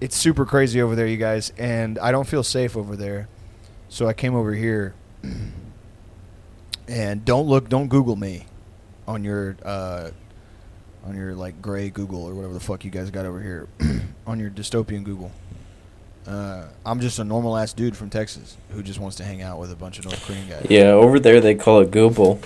[0.00, 3.28] It's super crazy over there, you guys, and I don't feel safe over there.
[3.88, 4.94] So I came over here.
[6.88, 8.46] and don't look, don't Google me
[9.06, 10.10] on your, uh,
[11.04, 13.68] on your like gray Google or whatever the fuck you guys got over here,
[14.26, 15.30] on your dystopian Google.
[16.26, 19.58] Uh, I'm just a normal ass dude from Texas who just wants to hang out
[19.58, 20.66] with a bunch of North Korean guys.
[20.70, 22.40] yeah, over there they call it Google.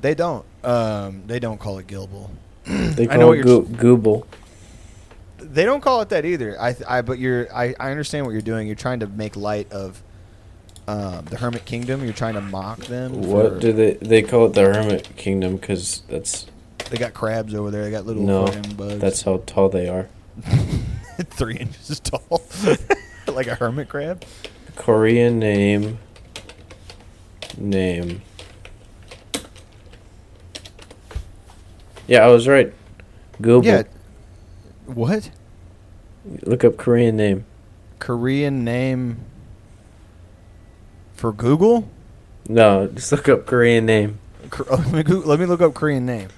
[0.00, 0.44] They don't.
[0.64, 2.30] Um, they don't call it Gilble.
[2.66, 4.26] They I know call it Google.
[5.52, 6.58] They don't call it that either.
[6.58, 8.66] I, I, but you're, I, I understand what you're doing.
[8.66, 10.02] You're trying to make light of
[10.88, 12.02] um, the Hermit Kingdom.
[12.02, 13.22] You're trying to mock them.
[13.22, 14.54] What for- do they they call it?
[14.54, 16.46] The Hermit Kingdom because that's
[16.90, 17.84] they got crabs over there?
[17.84, 18.46] They got little no,
[18.76, 18.98] bugs.
[18.98, 20.08] that's how tall they are.
[21.22, 22.42] three inches tall,
[23.28, 24.24] like a hermit crab.
[24.76, 25.98] Korean name.
[27.58, 28.22] Name.
[32.06, 32.72] Yeah, I was right.
[33.40, 33.64] Google.
[33.70, 33.82] Yeah.
[34.86, 35.30] What
[36.24, 37.44] Look up Korean name.
[37.98, 39.18] Korean name
[41.14, 41.88] for Google?
[42.48, 44.18] No, just look up Korean name.
[44.70, 46.28] Oh, let, me let me look up Korean name.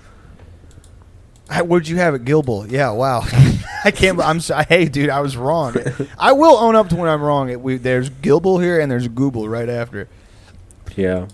[1.65, 2.65] Where'd you have it, Gilble?
[2.69, 3.23] Yeah, wow.
[3.85, 4.21] I can't.
[4.21, 4.41] I'm.
[4.41, 4.65] sorry.
[4.69, 5.75] Hey, dude, I was wrong.
[6.19, 7.51] I will own up to when I'm wrong.
[7.51, 10.09] It, we, there's Gilble here, and there's Google right after.
[10.97, 11.27] Yeah.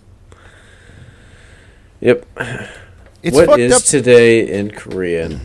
[2.00, 2.26] Yep.
[3.22, 3.82] It's what is up.
[3.82, 5.40] today in Korean?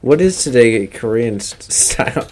[0.00, 2.28] What is today Korean st- style?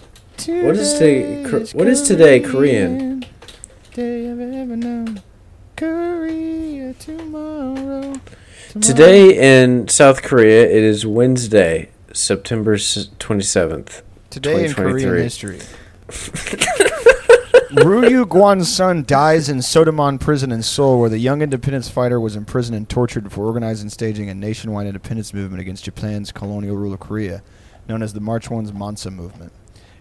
[0.46, 3.24] what is today- Kor- Today's what is today Korean?
[3.94, 5.20] Day I've ever known.
[5.76, 8.14] Korea tomorrow.
[8.80, 12.78] Today in South Korea, it is Wednesday, September
[13.18, 14.02] twenty seventh.
[14.30, 15.58] Today in Korean history.
[17.72, 22.76] Ryu Gwan-sun dies in Seodaemun prison in Seoul, where the young independence fighter was imprisoned
[22.76, 27.00] and tortured for organizing and staging a nationwide independence movement against Japan's colonial rule of
[27.00, 27.42] Korea,
[27.86, 29.52] known as the March One's Mansa movement.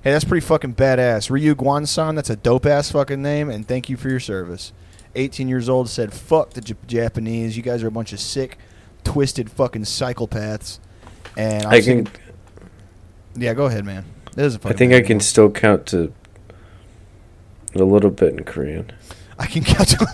[0.02, 1.30] Hey, that's pretty fucking badass.
[1.30, 4.72] Ryu Gwan-sun, that's a dope-ass fucking name, and thank you for your service.
[5.16, 7.58] 18 years old, said, fuck the J- Japanese.
[7.58, 8.58] You guys are a bunch of sick,
[9.04, 10.80] twisted fucking psychopaths.
[11.36, 12.08] And I'm I can.
[12.08, 12.14] of-
[13.36, 14.06] yeah, go ahead, man.
[14.36, 15.22] This is a I think I can one.
[15.22, 16.14] still count to
[17.80, 18.92] a little bit in Korean.
[19.40, 20.06] I can count to.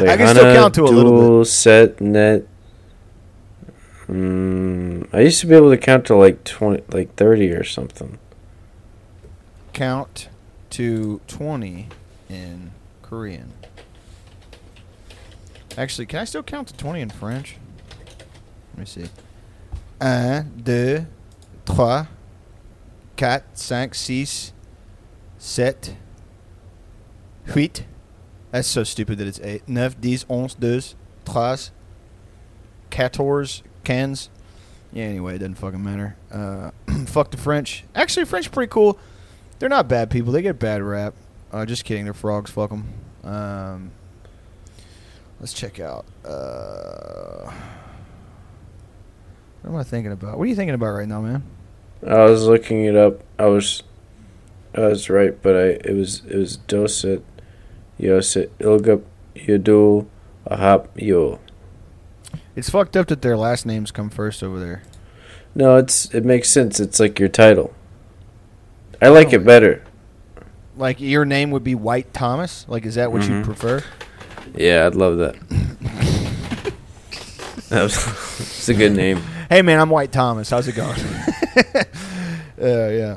[0.00, 1.46] Like I can still count to a little bit.
[1.46, 2.44] set, net.
[4.08, 8.18] Mm, I used to be able to count to like twenty, like thirty or something.
[9.72, 10.28] count
[10.70, 11.88] to 20
[12.28, 12.70] in
[13.02, 13.52] Korean.
[15.76, 17.56] Actually, can I still count to 20 in French?
[18.74, 19.06] Let me see.
[20.00, 21.06] Un, deux,
[21.64, 22.06] trois,
[23.16, 24.52] quatre, cinq, six,
[25.40, 25.94] sept,
[27.46, 27.84] huit.
[28.52, 29.68] That's so stupid that it's eight.
[29.68, 31.70] Neuf, dix, onze, douze, trois,
[32.90, 34.28] quatorze, quinze.
[34.92, 36.16] Yeah, anyway, it doesn't fucking matter.
[36.30, 36.70] Uh,
[37.06, 37.84] fuck the French.
[37.94, 38.98] Actually, French pretty cool.
[39.58, 40.32] They're not bad people.
[40.32, 41.14] They get bad rap.
[41.52, 42.04] Uh, just kidding.
[42.04, 42.50] They're frogs.
[42.50, 42.88] Fuck them.
[43.22, 43.92] Um,
[45.38, 46.06] let's check out.
[46.24, 47.52] Uh,
[49.62, 50.38] what am I thinking about?
[50.38, 51.44] What are you thinking about right now, man?
[52.06, 53.22] I was looking it up.
[53.38, 53.82] I was,
[54.74, 57.22] I was right, but I it was it was doset,
[57.98, 59.02] yoset, ilgup,
[59.34, 60.06] yodul,
[60.48, 61.40] ahap, yo.
[62.54, 64.82] It's fucked up that their last names come first over there.
[65.54, 66.78] No, it's it makes sense.
[66.78, 67.74] It's like your title.
[69.02, 69.82] I like it better.
[70.76, 72.64] Like your name would be White Thomas.
[72.68, 73.44] Like, is that what you Mhm.
[73.44, 73.82] prefer?
[74.54, 75.36] Yeah, I'd love that.
[77.70, 77.96] that was,
[78.40, 79.20] it's a good name.
[79.48, 80.50] Hey, man, I'm White Thomas.
[80.50, 80.98] How's it going?
[82.60, 83.16] uh, yeah.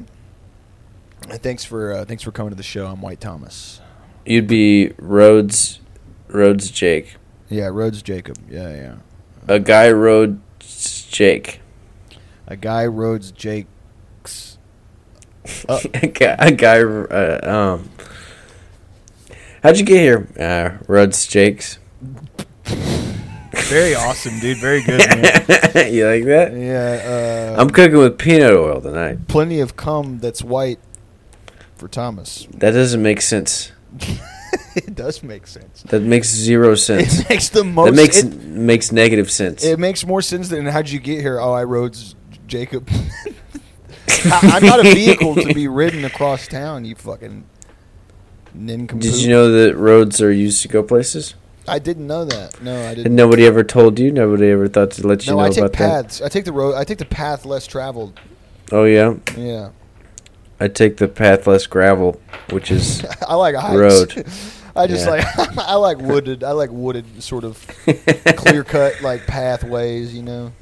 [1.30, 2.88] Thanks for uh, thanks for coming to the show.
[2.88, 3.80] I'm White Thomas.
[4.26, 5.80] You'd be Rhodes,
[6.28, 7.16] Rhodes Jake.
[7.50, 8.38] Yeah, Rhodes Jacob.
[8.50, 8.96] Yeah, yeah.
[9.48, 11.62] A guy Rhodes Jake.
[12.48, 14.58] A guy Rhodes Jakes.
[15.68, 16.36] Uh, a guy.
[16.40, 17.40] A guy uh,
[17.80, 17.90] um.
[19.62, 20.28] How'd you get here?
[20.38, 21.80] Uh, Rhodes Jakes.
[22.66, 24.58] Very awesome, dude.
[24.58, 25.94] Very good, man.
[25.94, 26.52] you like that?
[26.54, 29.28] Yeah, uh, I'm cooking with peanut oil tonight.
[29.28, 30.80] plenty of cum that's white
[31.84, 32.48] for Thomas.
[32.52, 33.74] That doesn't make sense.
[34.76, 35.84] it does make sense.
[35.84, 37.20] That makes zero sense.
[37.20, 37.90] It makes the most.
[37.90, 39.66] that makes it, makes negative sense.
[39.66, 41.42] it makes more sense than how'd you get here?
[41.42, 41.98] Oh, I rode
[42.48, 42.90] Jacob.
[44.08, 46.86] I, I'm not a vehicle to be ridden across town.
[46.86, 47.44] You fucking
[48.54, 49.02] nincompoop.
[49.02, 51.36] Did you know that roads are used to go places?
[51.68, 52.62] I didn't know that.
[52.62, 53.08] No, I didn't.
[53.08, 54.10] And nobody ever told you.
[54.10, 56.04] Nobody ever thought to let you No, know I take about that.
[56.06, 56.22] paths.
[56.22, 56.76] I take the road.
[56.76, 58.22] I take the path less traveled.
[58.72, 59.72] Oh yeah, Yeah,
[60.64, 63.76] I take the path less gravel, which is I like hikes.
[63.76, 64.26] Road.
[64.76, 65.12] I just Yeah.
[65.12, 66.44] like I like wooded.
[66.44, 67.66] I like wooded sort of
[68.38, 70.14] clear cut like pathways.
[70.16, 70.54] You know.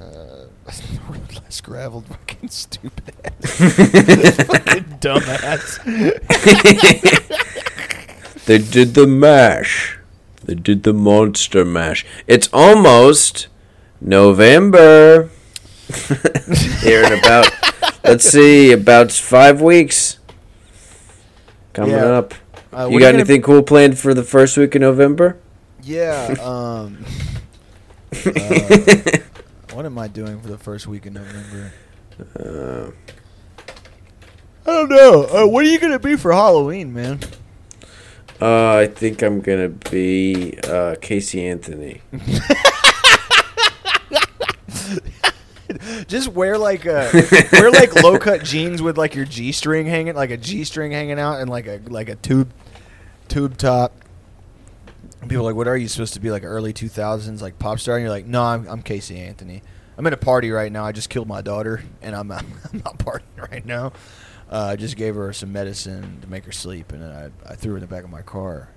[0.00, 3.50] Uh, less graveled, fucking stupid ass.
[4.46, 5.78] fucking dumbass.
[8.46, 9.98] they did the mash.
[10.44, 12.06] They did the monster mash.
[12.26, 13.48] It's almost
[14.00, 15.28] November.
[16.82, 17.50] Here in about,
[18.04, 20.18] let's see, about five weeks.
[21.72, 22.04] Coming Yeah.
[22.04, 22.34] up.
[22.72, 25.36] Uh, you got gonna- anything cool planned for the first week of November?
[25.82, 26.34] Yeah.
[26.40, 27.04] Um.
[28.26, 28.90] uh,
[29.72, 31.72] what am I doing for the first week in November?
[32.38, 32.90] Uh,
[34.66, 35.24] I don't know.
[35.24, 37.20] Uh, what are you gonna be for Halloween, man?
[38.40, 42.00] Uh, I think I'm gonna be uh, Casey Anthony.
[46.06, 47.10] Just wear like a
[47.52, 50.92] wear like low cut jeans with like your G string hanging, like a G string
[50.92, 52.52] hanging out, and like a like a tube
[53.28, 53.92] tube top.
[55.20, 56.44] And people are like, "What are you supposed to be like?
[56.44, 59.62] Early two thousands, like pop star?" And you're like, "No, I'm, I'm Casey Anthony.
[59.96, 60.84] I'm at a party right now.
[60.84, 63.92] I just killed my daughter, and I'm I'm not partying right now.
[64.50, 67.54] Uh, I just gave her some medicine to make her sleep, and then I I
[67.56, 68.68] threw her in the back of my car.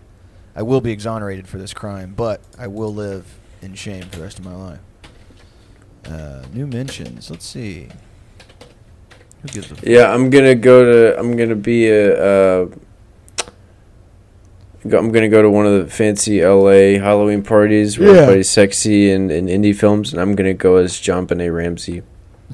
[0.56, 4.24] I will be exonerated for this crime, but I will live in shame for the
[4.24, 4.80] rest of my life."
[6.06, 7.30] Uh, new mentions.
[7.32, 7.88] Let's see.
[9.42, 11.20] Who gives a f- Yeah, I'm gonna go to.
[11.20, 12.14] I'm gonna be a.
[12.16, 12.66] Uh,
[14.88, 18.22] go- I'm gonna go to one of the fancy LA Halloween parties where Yeah.
[18.22, 22.02] everybody's sexy and in indie films, and I'm gonna go as JonBenét Ramsey.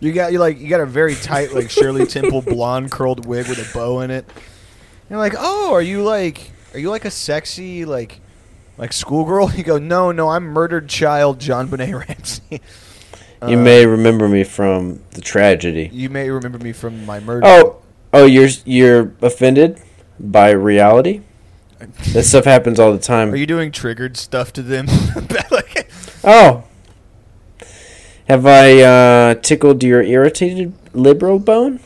[0.00, 3.48] You got you like you got a very tight like Shirley Temple blonde curled wig
[3.48, 4.26] with a bow in it.
[5.08, 8.20] You're like, oh, are you like are you like a sexy like
[8.78, 9.48] like schoolgirl?
[9.56, 12.60] You go, no, no, I'm murdered child JonBenét Ramsey.
[13.46, 15.90] You Uh, may remember me from the tragedy.
[15.92, 17.46] you may remember me from my murder.
[17.46, 19.80] Oh, oh, you're you're offended
[20.18, 21.22] by reality.
[22.14, 23.30] That stuff happens all the time.
[23.32, 24.86] are you doing triggered stuff to them?
[25.50, 25.90] Like-
[26.24, 26.64] Oh.
[28.28, 31.80] Have I uh, tickled your irritated liberal bone?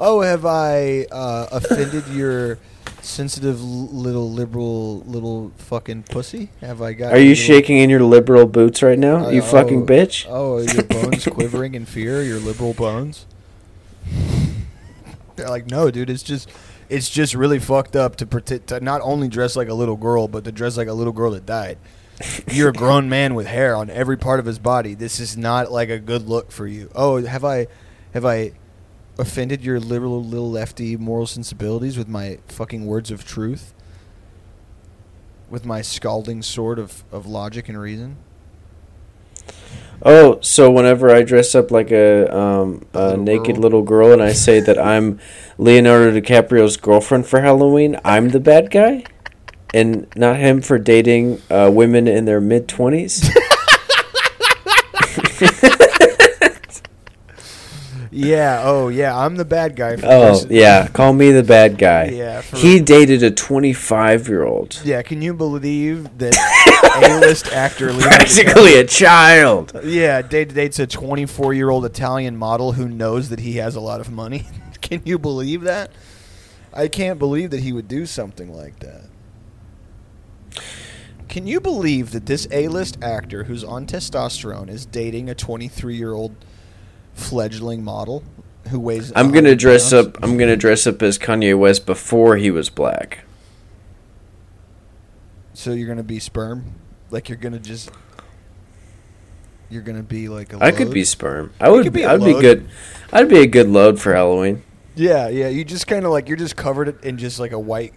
[0.00, 2.58] Oh, have I uh, offended your
[3.02, 6.50] sensitive little liberal little fucking pussy?
[6.60, 7.12] Have I got?
[7.12, 9.26] Are you little- shaking in your liberal boots right now?
[9.26, 10.26] Uh, you fucking oh, bitch.
[10.28, 12.22] Oh, are your bones quivering in fear?
[12.22, 13.26] Your liberal bones?
[15.36, 16.10] They're like, no, dude.
[16.10, 16.50] It's just,
[16.88, 20.28] it's just really fucked up to pretend to not only dress like a little girl,
[20.28, 21.78] but to dress like a little girl that died.
[22.50, 24.94] You're a grown man with hair on every part of his body.
[24.94, 26.90] This is not like a good look for you.
[26.94, 27.68] Oh, have I,
[28.12, 28.52] have I
[29.20, 33.72] offended your liberal little lefty moral sensibilities with my fucking words of truth?
[35.48, 38.16] With my scalding sword of, of logic and reason?
[40.02, 43.62] Oh, so whenever I dress up like a, um, A little naked girl.
[43.62, 45.20] little girl and I say that I'm
[45.58, 49.04] Leonardo DiCaprio's girlfriend for Halloween, I'm the bad guy?
[49.74, 53.28] And not him for dating uh, women in their mid 20s?
[58.10, 58.62] Yeah.
[58.64, 59.16] Oh, yeah.
[59.16, 59.96] I'm the bad guy.
[59.96, 60.88] For oh, yeah.
[60.88, 62.06] Call me the bad guy.
[62.06, 62.42] Yeah.
[62.42, 64.80] He dated a 25 year old.
[64.84, 65.02] yeah.
[65.02, 66.34] Can you believe that
[67.02, 69.72] A-list actor Leonardo Practically a child.
[69.84, 73.80] Yeah, date dates a 24 year old Italian model who knows that he has a
[73.80, 74.46] lot of money.
[74.80, 75.90] Can you believe that?
[76.72, 79.02] I can't believe that he would do something like that.
[81.28, 86.12] Can you believe that this A-list actor who's on testosterone is dating a 23 year
[86.12, 86.34] old
[87.14, 88.22] fledgling model
[88.70, 89.12] who weighs?
[89.14, 90.06] I'm gonna dress pounds?
[90.08, 90.22] up.
[90.22, 93.24] I'm gonna dress up as Kanye West before he was black.
[95.54, 96.64] So you're gonna be sperm,
[97.10, 97.90] like you're gonna just,
[99.68, 100.62] you're gonna be like a.
[100.62, 101.52] I could be sperm.
[101.60, 101.92] I would.
[101.92, 102.68] be I'd be good.
[103.12, 104.62] I'd be a good load for Halloween.
[104.94, 105.48] Yeah, yeah.
[105.48, 107.94] You just kind of like you're just covered in just like a white,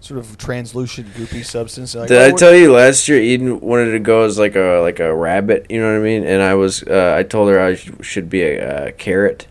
[0.00, 1.94] sort of translucent, goopy substance.
[1.94, 4.80] Like, Did oh, I tell you last year Eden wanted to go as like a
[4.82, 5.66] like a rabbit?
[5.68, 6.24] You know what I mean?
[6.24, 9.46] And I was uh, I told her I sh- should be a uh, carrot.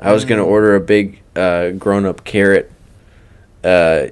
[0.00, 0.46] I was gonna Mm.
[0.46, 2.70] order a big uh, grown up carrot
[3.64, 4.06] uh,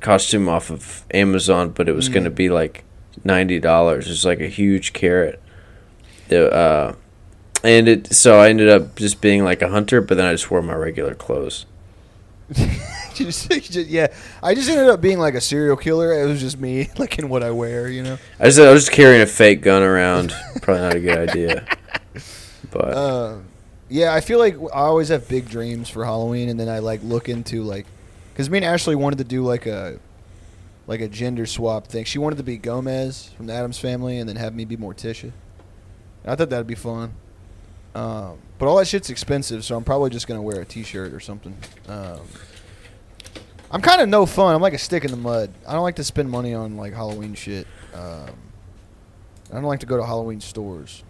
[0.00, 2.14] costume off of Amazon, but it was Mm.
[2.14, 2.84] gonna be like
[3.24, 4.08] ninety dollars.
[4.10, 5.40] It's like a huge carrot.
[6.28, 6.94] The, uh,
[7.62, 10.50] and it so I ended up just being like a hunter, but then I just
[10.50, 11.66] wore my regular clothes.
[13.16, 14.08] just, just- yeah,
[14.42, 16.12] I just ended up being like a serial killer.
[16.12, 18.18] It was just me, like in what I wear, you know.
[18.40, 20.34] I just I was just carrying a fake gun around.
[20.62, 21.66] Probably not a good idea.
[22.70, 23.36] But Uh,
[23.88, 27.00] yeah, I feel like I always have big dreams for Halloween, and then I like
[27.02, 27.86] look into like,
[28.32, 29.98] because me and Ashley wanted to do like a,
[30.86, 32.04] like a gender swap thing.
[32.04, 35.32] She wanted to be Gomez from the Addams Family, and then have me be Morticia.
[36.24, 37.12] And I thought that'd be fun.
[37.94, 41.20] Um, but all that shit's expensive, so I'm probably just gonna wear a T-shirt or
[41.20, 41.56] something.
[41.88, 42.20] Um,
[43.74, 44.54] I'm kind of no fun.
[44.54, 45.52] I'm like a stick in the mud.
[45.66, 47.66] I don't like to spend money on like Halloween shit.
[47.92, 48.30] Um,
[49.50, 51.02] I don't like to go to Halloween stores.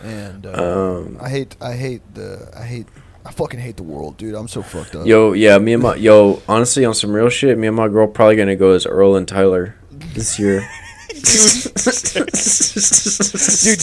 [0.00, 2.86] And uh, Um, I hate, I hate the, I hate,
[3.26, 4.36] I fucking hate the world, dude.
[4.36, 5.04] I'm so fucked up.
[5.04, 8.06] yo, yeah, me and my yo, honestly, on some real shit, me and my girl
[8.06, 10.64] probably gonna go as Earl and Tyler this year.
[11.24, 12.32] Dude,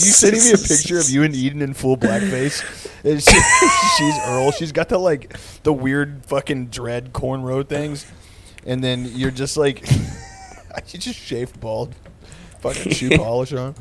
[0.00, 2.62] you sending me a picture of you and Eden in full blackface.
[3.04, 3.40] And she,
[3.96, 4.52] she's Earl.
[4.52, 8.06] She's got the like the weird fucking dread cornrow things,
[8.64, 11.94] and then you're just like, you just shaved bald.
[12.60, 13.74] Fucking shoe polish on.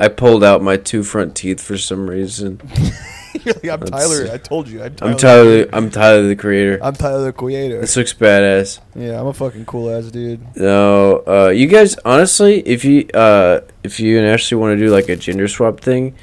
[0.00, 2.60] I pulled out my two front teeth for some reason.
[3.44, 4.30] You're like, I'm Let's Tyler.
[4.32, 4.82] I told you.
[4.82, 5.10] I'm Tyler.
[5.10, 5.68] I'm Tyler.
[5.72, 6.78] I'm Tyler the creator.
[6.82, 7.80] I'm Tyler the Creator.
[7.80, 8.80] This looks badass.
[8.94, 10.56] Yeah, I'm a fucking cool ass dude.
[10.56, 14.90] No, uh, you guys honestly, if you uh, if you and Ashley want to do
[14.90, 16.14] like a gender swap thing,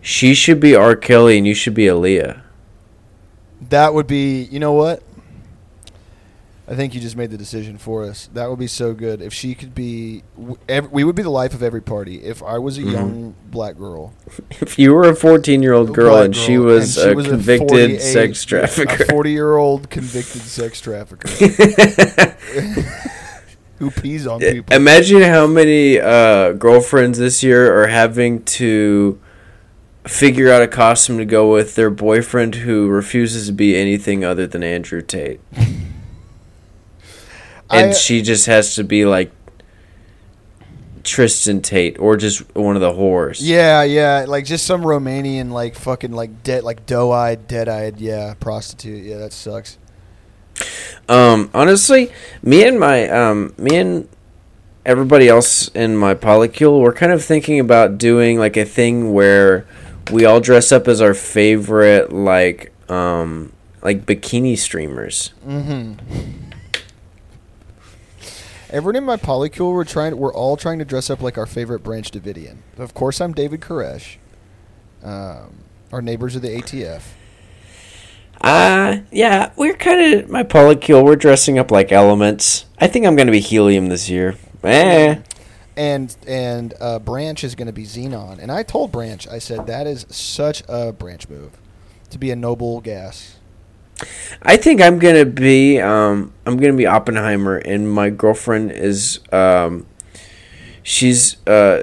[0.00, 0.96] she should be R.
[0.96, 2.40] Kelly and you should be Aaliyah.
[3.68, 4.42] That would be.
[4.44, 5.02] You know what?
[6.70, 8.28] I think you just made the decision for us.
[8.34, 10.22] That would be so good if she could be.
[10.36, 12.16] w- ev- We would be the life of every party.
[12.22, 12.92] If I was a Mhm.
[12.92, 14.12] young black girl,
[14.60, 17.14] If you were a 14 year old girl black and she was and she a
[17.14, 21.26] was convicted 48 sex trafficker, forty-year-old convicted sex trafficker
[23.78, 24.74] who pees on people.
[24.76, 29.18] imagine how many uh, girlfriends this year are having to
[30.06, 34.46] figure out a costume to go with their boyfriend who refuses to be anything other
[34.46, 35.40] than Andrew Tate.
[37.70, 39.32] and I- she just has to be like
[41.04, 43.38] Tristan Tate or just one of the whores.
[43.40, 49.04] Yeah, yeah, like just some Romanian, like fucking, like dead, like doe-eyed, dead-eyed, yeah, prostitute.
[49.04, 49.78] Yeah, that sucks.
[51.08, 52.12] Um, honestly,
[52.42, 54.08] me and my um, me and
[54.84, 59.66] everybody else in my polycule, we're kind of thinking about doing like a thing where
[60.10, 63.52] we all dress up as our favorite like um
[63.82, 65.32] like bikini streamers.
[65.46, 66.47] Mm-hmm.
[68.70, 70.16] Everyone in my polycule, we're trying.
[70.18, 72.58] We're all trying to dress up like our favorite Branch Davidian.
[72.76, 74.16] Of course, I'm David Koresh.
[75.02, 77.02] Um, our neighbors are the ATF.
[78.40, 81.04] Uh yeah, we're kind of my polycule.
[81.04, 82.66] We're dressing up like elements.
[82.78, 84.36] I think I'm gonna be helium this year.
[84.62, 85.16] Eh.
[85.76, 88.38] and and uh, Branch is going to be Xenon.
[88.38, 91.52] And I told Branch, I said that is such a Branch move
[92.10, 93.37] to be a noble gas.
[94.42, 99.86] I think I'm gonna be um I'm gonna be Oppenheimer and my girlfriend is um
[100.82, 101.82] she's uh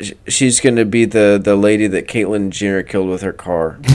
[0.00, 3.78] sh- she's gonna be the the lady that Caitlyn Jenner killed with her car.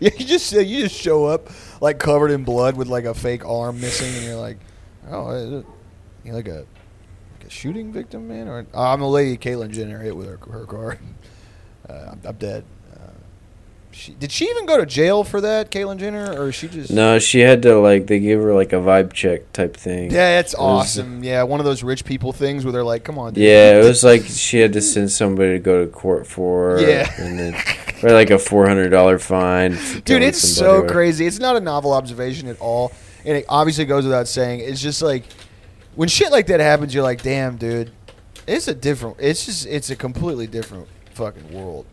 [0.00, 1.50] You just you just show up
[1.82, 4.58] like covered in blood with like a fake arm missing, and you're like,
[5.10, 5.66] oh, is it
[6.24, 6.64] you like a
[7.34, 8.48] like a shooting victim, man?
[8.48, 10.98] Or oh, I'm the lady Caitlyn Jenner hit with her her car.
[11.88, 12.64] Uh, I'm, I'm dead.
[13.98, 16.90] She did she even go to jail for that, Caitlyn Jenner, or she just?
[16.90, 20.10] no, she had to like they gave her like a vibe check type thing.
[20.10, 21.24] Yeah, it's It was- awesome.
[21.24, 23.42] Yeah, one of those rich people things where they're like, "Come on, dude.
[23.44, 26.78] Yeah, it was like she had to send somebody to go to court for.
[26.78, 27.10] Yeah.
[27.18, 27.54] and then
[28.00, 29.78] for like a four hundred dollar fine.
[30.04, 31.26] Dude, it's so or- crazy.
[31.26, 32.92] It's not a novel observation at all.
[33.24, 34.60] And it obviously goes without saying.
[34.60, 35.24] It's just like
[35.94, 37.92] when shit like that happens, you're like, damn, dude.
[38.46, 41.86] It's a different it's just it's a completely different fucking world.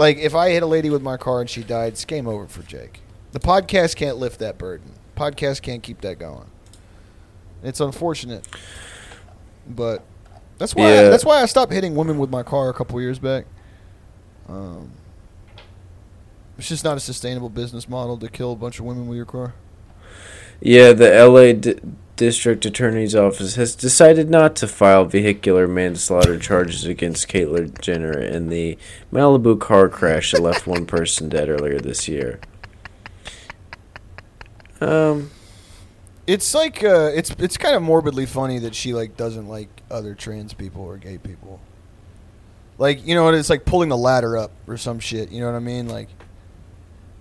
[0.00, 2.46] Like if I hit a lady with my car and she died, it's game over
[2.46, 3.02] for Jake.
[3.32, 4.92] The podcast can't lift that burden.
[5.14, 6.46] Podcast can't keep that going.
[7.62, 8.48] It's unfortunate.
[9.68, 10.02] But
[10.56, 11.08] that's why Yeah.
[11.10, 13.44] that's why I stopped hitting women with my car a couple years back.
[14.48, 14.92] Um,
[16.56, 19.26] it's just not a sustainable business model to kill a bunch of women with your
[19.26, 19.52] car.
[20.62, 21.78] Yeah, the LA D-
[22.20, 28.50] District Attorney's Office has decided not to file vehicular manslaughter charges against Caitlyn Jenner in
[28.50, 28.76] the
[29.10, 32.38] Malibu car crash that left one person dead earlier this year.
[34.82, 35.30] Um,
[36.26, 40.14] It's like uh, it's it's kind of morbidly funny that she like doesn't like other
[40.14, 41.58] trans people or gay people.
[42.76, 45.30] Like you know, what it's like pulling a ladder up or some shit.
[45.30, 45.88] You know what I mean?
[45.88, 46.08] Like,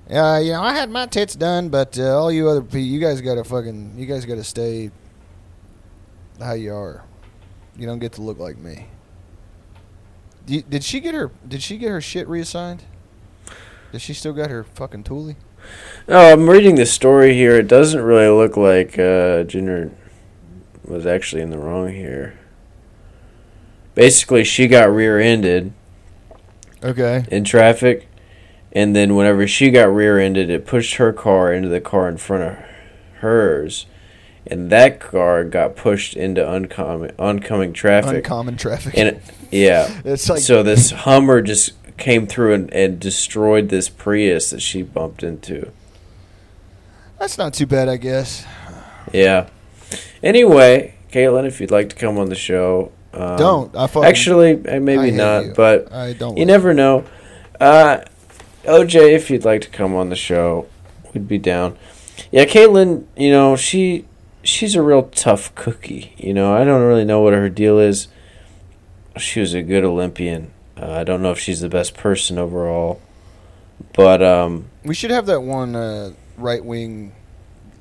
[0.10, 3.00] yeah, you know, I had my tits done, but uh, all you other people, you
[3.00, 4.92] guys gotta fucking, you guys gotta stay
[6.40, 7.04] how you are.
[7.78, 8.88] You don't get to look like me.
[10.48, 11.32] You- did she get her?
[11.48, 12.84] Did she get her shit reassigned?
[13.92, 15.36] Does she still got her fucking toolie?
[16.08, 17.58] oh, I'm reading the story here.
[17.58, 19.92] It doesn't really look like uh, Jenner
[20.86, 22.40] was actually in the wrong here.
[23.96, 25.74] Basically, she got rear-ended
[26.84, 27.26] Okay.
[27.30, 28.08] in traffic,
[28.72, 32.44] and then whenever she got rear-ended, it pushed her car into the car in front
[32.44, 32.58] of
[33.22, 33.86] hers,
[34.48, 38.18] and that car got pushed into oncoming oncoming traffic.
[38.18, 38.98] Uncommon traffic.
[38.98, 43.90] and it, yeah, it's like so this Hummer just came through and, and destroyed this
[43.90, 45.72] Prius that she bumped into.
[47.20, 48.46] that's not too bad, I guess.
[49.12, 49.50] Yeah.
[50.22, 53.76] Anyway, Caitlyn, if you'd like to come on the show, um, Don't.
[53.76, 55.54] I fucking, Actually, uh, I maybe not, you.
[55.56, 56.38] but I don't.
[56.38, 57.06] You never know.
[57.60, 58.02] Uh,
[58.70, 60.68] OJ, if you'd like to come on the show,
[61.14, 61.78] we'd be down.
[62.32, 64.06] Yeah, Caitlyn, you know, she
[64.44, 66.14] she's a real tough cookie.
[66.18, 68.08] You know, I don't really know what her deal is.
[69.18, 70.52] She was a good Olympian.
[70.78, 73.02] Uh, I don't know if she's the best person overall,
[73.94, 77.14] but um, We should have that one uh, right wing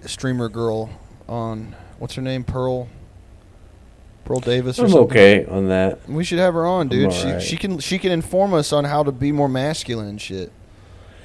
[0.06, 0.90] streamer girl
[1.28, 2.44] on what's her name?
[2.44, 2.88] Pearl.
[4.24, 5.04] Pearl Davis or I'm something.
[5.06, 6.06] okay on that.
[6.08, 7.12] We should have her on, dude.
[7.12, 7.42] She alright.
[7.42, 10.52] she can she can inform us on how to be more masculine and shit.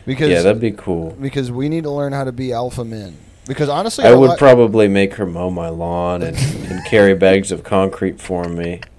[0.05, 1.11] Because yeah, that'd be cool.
[1.11, 3.17] because we need to learn how to be alpha men.
[3.45, 6.37] Because honestly, I would lot- probably make her mow my lawn and,
[6.71, 8.81] and carry bags of concrete for me.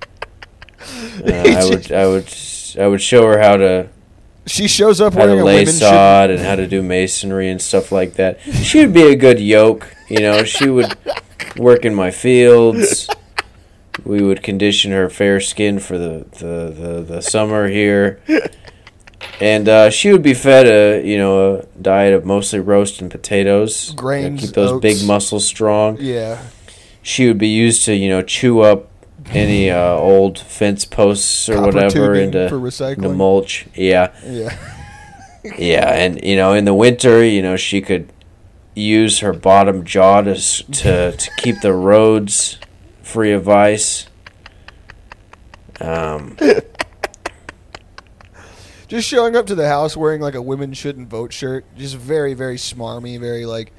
[1.27, 2.35] Uh, I would, I would,
[2.79, 3.89] I would show her how to
[4.47, 6.83] she shows up how wearing to a lay women should sod and how to do
[6.83, 8.41] masonry and stuff like that.
[8.41, 9.95] She would be a good yoke.
[10.09, 10.97] You know, she would
[11.57, 13.09] work in my fields.
[14.05, 18.21] We would condition her fair skin for the the, the, the summer here.
[19.41, 23.11] And uh, she would be fed a you know a diet of mostly roast and
[23.11, 24.83] potatoes, You know, Grains, keep those oats.
[24.83, 25.97] big muscles strong.
[26.01, 26.43] Yeah.
[27.03, 28.91] She would be used to you know chew up
[29.31, 33.67] any uh, old fence posts or Copper whatever into, for into mulch.
[33.75, 34.57] Yeah, Yeah.
[35.59, 38.13] yeah, and you know, in the winter, you know, she could
[38.75, 42.59] use her bottom jaw to to, to keep the roads
[43.03, 44.07] free of ice.
[45.81, 46.37] Um,
[48.95, 52.33] Just showing up to the house wearing like a women shouldn't vote shirt, just very,
[52.33, 53.73] very smarmy, very like,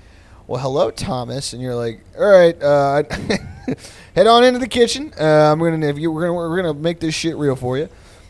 [0.46, 3.02] well, hello, Thomas, and you're like, all right, uh,
[4.14, 5.14] head on into the kitchen.
[5.18, 7.88] Uh, I'm gonna, if you, we're gonna, we're gonna make this shit real for you.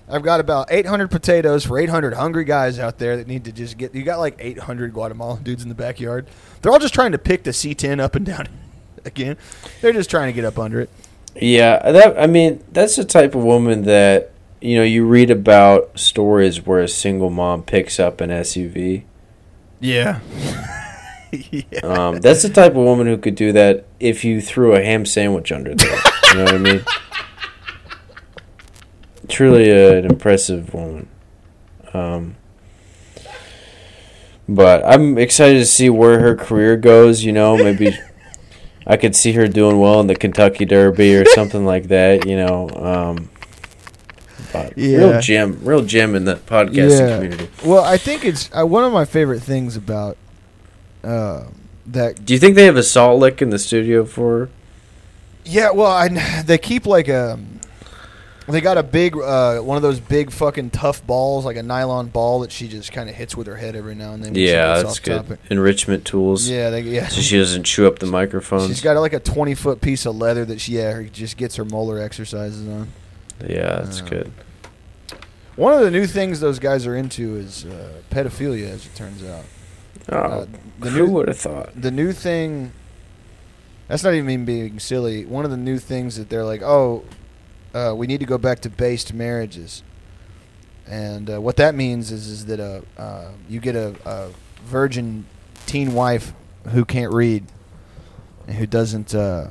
[0.08, 3.80] I've got about 800 potatoes for 800 hungry guys out there that need to just
[3.80, 3.96] get.
[3.96, 6.28] You got like 800 Guatemalan dudes in the backyard.
[6.62, 8.48] They're all just trying to pick the C10 up and down
[9.06, 9.38] again.
[9.82, 10.92] They're just trying to get up under it.
[11.34, 15.99] yeah, that I mean, that's the type of woman that you know you read about
[15.99, 19.03] stories where a single mom picks up an SUV.
[19.80, 20.20] Yeah.
[21.32, 21.80] yeah.
[21.84, 25.06] Um, that's the type of woman who could do that if you threw a ham
[25.06, 25.99] sandwich under there.
[26.28, 26.86] You know what I mean?
[29.28, 31.08] Truly uh, an impressive woman.
[31.93, 32.36] Um,
[34.47, 37.24] but I'm excited to see where her career goes.
[37.24, 37.97] You know, maybe
[38.86, 42.28] I could see her doing well in the Kentucky Derby or something like that.
[42.28, 43.30] You know, um,
[44.70, 44.97] but Yeah.
[44.97, 47.16] real gem, real gem in the podcasting Yeah.
[47.16, 47.47] community.
[47.66, 50.18] Well, I think it's uh, one of my favorite things about
[51.03, 51.43] uh,
[51.88, 52.26] that.
[52.26, 54.49] Do you think they have a salt lick in the studio for?
[55.43, 56.08] Yeah, well, I,
[56.45, 57.39] they keep like a.
[58.47, 62.10] They got a big, uh, one of those big fucking tough balls, like a nylon
[62.10, 64.36] ball that she just kind of hits with her head every now and then.
[64.36, 65.18] Yeah, that's good.
[65.24, 65.39] topic.
[65.49, 66.47] Enrichment tools.
[66.47, 67.08] Yeah, they, yeah.
[67.08, 68.68] So she doesn't chew up the microphones.
[68.68, 71.66] She's got like a twenty foot piece of leather that she yeah just gets her
[71.66, 72.89] molar exercises on.
[73.49, 74.32] yeah, that's Uh, good.
[75.56, 79.24] One of the new things those guys are into is uh, pedophilia, as it turns
[79.24, 79.45] out.
[80.10, 80.45] Oh, uh,
[80.80, 81.70] the who new- would have thought?
[81.80, 82.72] the new thing
[83.88, 87.03] that's not even me being silly one of the new things that they're like oh
[87.74, 89.82] uh, we need to go back to based marriages
[90.86, 94.30] and uh, what that means is is that uh, uh, you get a, a
[94.66, 95.26] virgin
[95.66, 96.34] teen wife
[96.70, 97.43] who can't read
[98.47, 99.47] and who doesn't uh,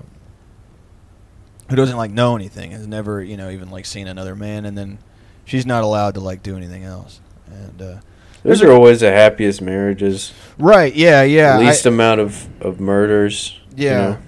[1.68, 4.78] who doesn't like know anything has never you know even like seen another man and
[4.78, 4.98] then
[5.44, 7.94] she's not allowed to like do anything else and uh,
[8.42, 10.32] Those are always the happiest marriages.
[10.58, 13.58] right yeah yeah I- Least amount of, of murders.
[13.76, 13.98] you Yeah.
[14.00, 14.18] know?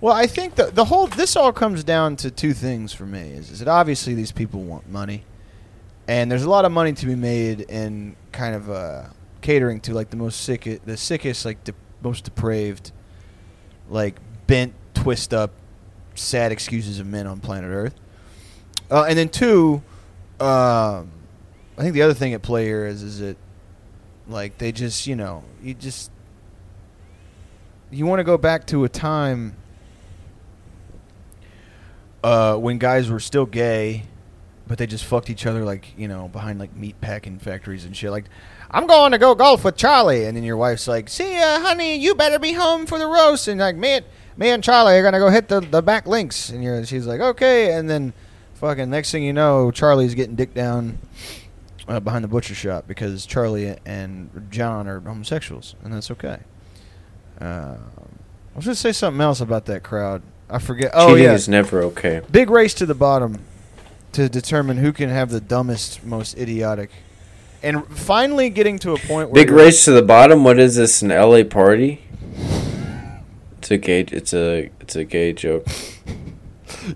[0.00, 3.32] Well, I think the the whole this all comes down to two things for me.
[3.32, 5.24] Is, is that obviously these people want money,
[6.06, 9.02] and there's a lot of money to be made in kind of uh,
[9.40, 12.92] catering to like the most sick, the sickest, like the most depraved,
[13.90, 15.50] like bent, twist up,
[16.14, 17.94] sad excuses of men on planet Earth.
[18.88, 19.82] Uh, and then two,
[20.40, 21.10] um,
[21.76, 23.36] I think the other thing at play here is is that
[24.28, 26.10] like they just you know you just
[27.90, 29.56] you want to go back to a time
[32.22, 34.04] uh, when guys were still gay,
[34.66, 37.96] but they just fucked each other like you know behind like meat packing factories and
[37.96, 38.10] shit.
[38.10, 38.26] Like,
[38.70, 41.96] I'm going to go golf with Charlie, and then your wife's like, "See ya, honey,
[41.96, 44.00] you better be home for the roast." And like, me,
[44.36, 47.20] me and Charlie are gonna go hit the the back links, and you're, she's like,
[47.20, 48.12] "Okay," and then
[48.58, 50.98] fucking next thing you know, Charlie's getting dick down.
[51.86, 56.38] Uh, behind the butcher shop because Charlie and John are homosexuals, and that's okay.
[57.40, 60.20] Uh, I was to say something else about that crowd.
[60.50, 60.90] I forget.
[60.92, 62.20] Oh Cheating yeah, is never okay.
[62.30, 63.42] big race to the bottom
[64.12, 66.90] to determine who can have the dumbest, most idiotic,
[67.62, 70.44] and finally getting to a point where Big race to the bottom.
[70.44, 71.00] What is this?
[71.00, 72.02] An LA party?
[73.58, 74.00] It's a gay.
[74.00, 75.66] It's a it's a gay joke.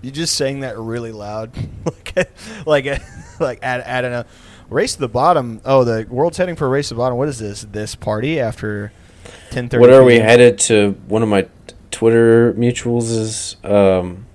[0.01, 1.51] You just saying that really loud,
[1.85, 2.29] like
[2.65, 3.01] like
[3.39, 4.25] like at at a
[4.69, 5.61] race to the bottom.
[5.65, 7.17] Oh, the world's heading for a race to the bottom.
[7.17, 7.61] What is this?
[7.63, 8.91] This party after
[9.51, 9.81] ten thirty?
[9.81, 10.91] What are we headed to?
[11.07, 11.47] One of my
[11.91, 14.25] Twitter mutuals is um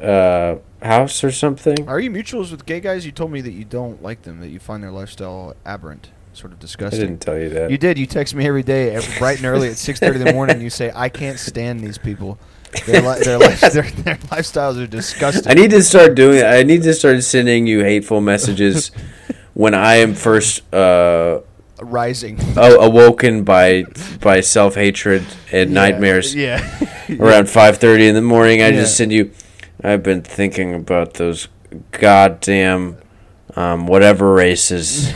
[0.00, 1.88] uh house or something.
[1.88, 3.04] Are you mutuals with gay guys?
[3.04, 6.10] You told me that you don't like them, that you find their lifestyle aberrant.
[6.32, 7.02] sort of disgusting.
[7.02, 7.70] I didn't tell you that.
[7.70, 7.98] You did.
[7.98, 10.60] You text me every day, every, bright and early at six thirty in the morning.
[10.60, 12.38] You say, "I can't stand these people.
[12.86, 16.42] Their, li- their, life, their, their lifestyles are disgusting." I need to start doing.
[16.44, 18.90] I need to start sending you hateful messages
[19.54, 21.40] when I am first uh,
[21.82, 23.84] rising a- awoken by
[24.20, 26.34] by self hatred and nightmares.
[26.34, 26.60] Yeah.
[27.18, 28.80] Around five thirty in the morning, I Yeah.
[28.82, 29.32] just send you.
[29.82, 31.48] I've been thinking about those
[31.92, 32.98] goddamn
[33.56, 35.12] um, whatever races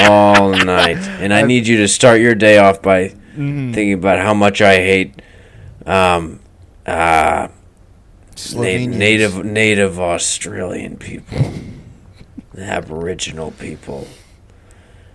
[0.00, 3.72] all night, and I need you to start your day off by Mhm.
[3.72, 5.22] thinking about how much I hate
[5.86, 6.40] um,
[6.88, 7.48] uh,
[8.54, 11.52] na- native native Australian people,
[12.52, 14.08] the Aboriginal people.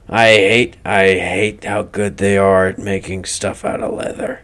[0.08, 4.42] I hate I hate how good they are at making stuff out of leather.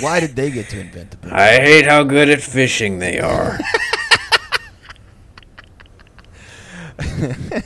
[0.00, 1.32] Why did they get to invent the book?
[1.32, 3.58] I hate how good at fishing they are.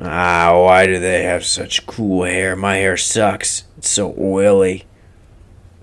[0.00, 2.54] ah, why do they have such cool hair?
[2.54, 3.64] My hair sucks.
[3.78, 4.84] It's so oily.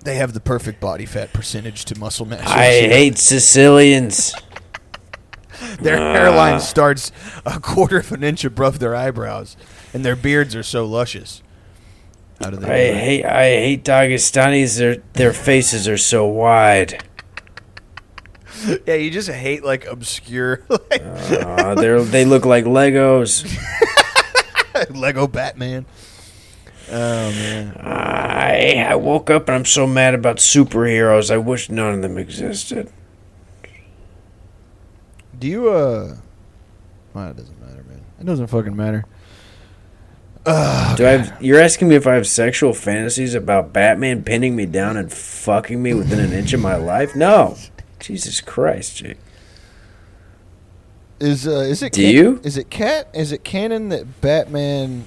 [0.04, 2.46] They have the perfect body fat percentage to muscle mass.
[2.46, 2.88] I ratio.
[2.90, 4.34] hate Sicilians.
[5.80, 6.12] Their Ah.
[6.14, 7.12] hairline starts
[7.44, 9.56] a quarter of an inch above their eyebrows,
[9.92, 11.42] and their beards are so luscious.
[12.42, 12.90] How do they?
[12.90, 14.78] I hate I hate Dagestanis.
[14.78, 17.04] Their their faces are so wide.
[18.86, 23.44] Yeah, you just hate like obscure like, Uh, they they look like Legos.
[24.90, 25.84] Lego Batman.
[26.92, 31.30] Oh man, I I woke up and I'm so mad about superheroes.
[31.30, 32.90] I wish none of them existed.
[35.38, 36.16] do you uh?
[37.14, 38.02] Well, it doesn't matter, man.
[38.20, 39.04] It doesn't fucking matter.
[40.46, 44.56] Uh, Do I have, you're asking me if I have sexual fantasies about Batman pinning
[44.56, 47.14] me down and fucking me within an inch of my life?
[47.14, 47.56] No.
[47.98, 49.18] Jesus Christ, Jake.
[51.20, 51.92] Is uh, is it?
[51.92, 52.40] Do can- you?
[52.42, 53.08] Is it cat?
[53.12, 55.04] Is it canon that Batman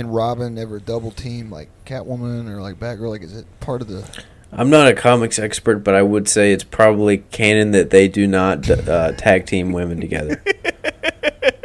[0.00, 3.10] and Robin ever double team like Catwoman or like Batgirl?
[3.10, 4.08] Like, is it part of the?
[4.52, 8.26] I'm not a comics expert, but I would say it's probably canon that they do
[8.26, 10.42] not uh, tag team women together.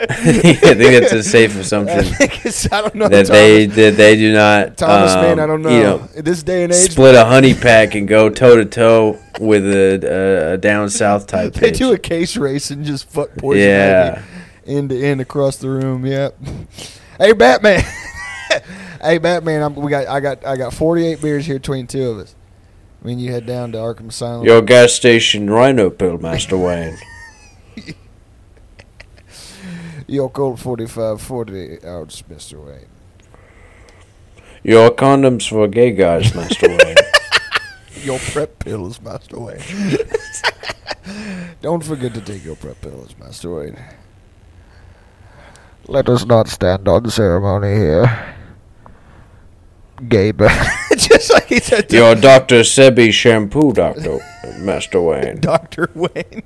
[0.14, 2.72] I think that's a safe assumption think it's.
[2.72, 3.08] I don't know.
[3.08, 4.76] that Thomas, they that they do not.
[4.76, 5.70] Thomas um, man, I don't know.
[5.70, 8.66] You know, In this day and age, split a honey pack and go toe to
[8.66, 11.54] toe with a, a, a down south type.
[11.54, 11.78] they bitch.
[11.78, 14.22] do a case race and just fuck poison Yeah.
[14.64, 16.06] ivy end to end across the room.
[16.06, 16.36] Yep.
[17.18, 17.84] hey Batman.
[19.02, 19.62] hey Batman.
[19.62, 20.08] I'm, we got.
[20.08, 20.46] I got.
[20.46, 22.36] I got 48 beers here between two of us.
[23.02, 24.46] I mean, you head down to Arkham Asylum.
[24.46, 26.98] Your gas station rhino pill, Master Wayne.
[30.08, 32.86] Your Colt 4540 ounce, Mister Wayne.
[34.64, 36.96] Your condoms for gay guys, Master Wayne.
[38.04, 39.62] Your prep pills, Master Wayne.
[41.62, 43.78] Don't forget to take your prep pills, Master Wayne.
[45.88, 48.36] Let us not stand on ceremony here.
[50.08, 50.52] Gay but
[50.98, 52.62] Just like he said Your Dr.
[52.62, 54.20] Sebi shampoo, Doctor
[54.60, 55.40] Master Wayne.
[55.42, 55.90] Dr.
[55.96, 56.44] Wayne.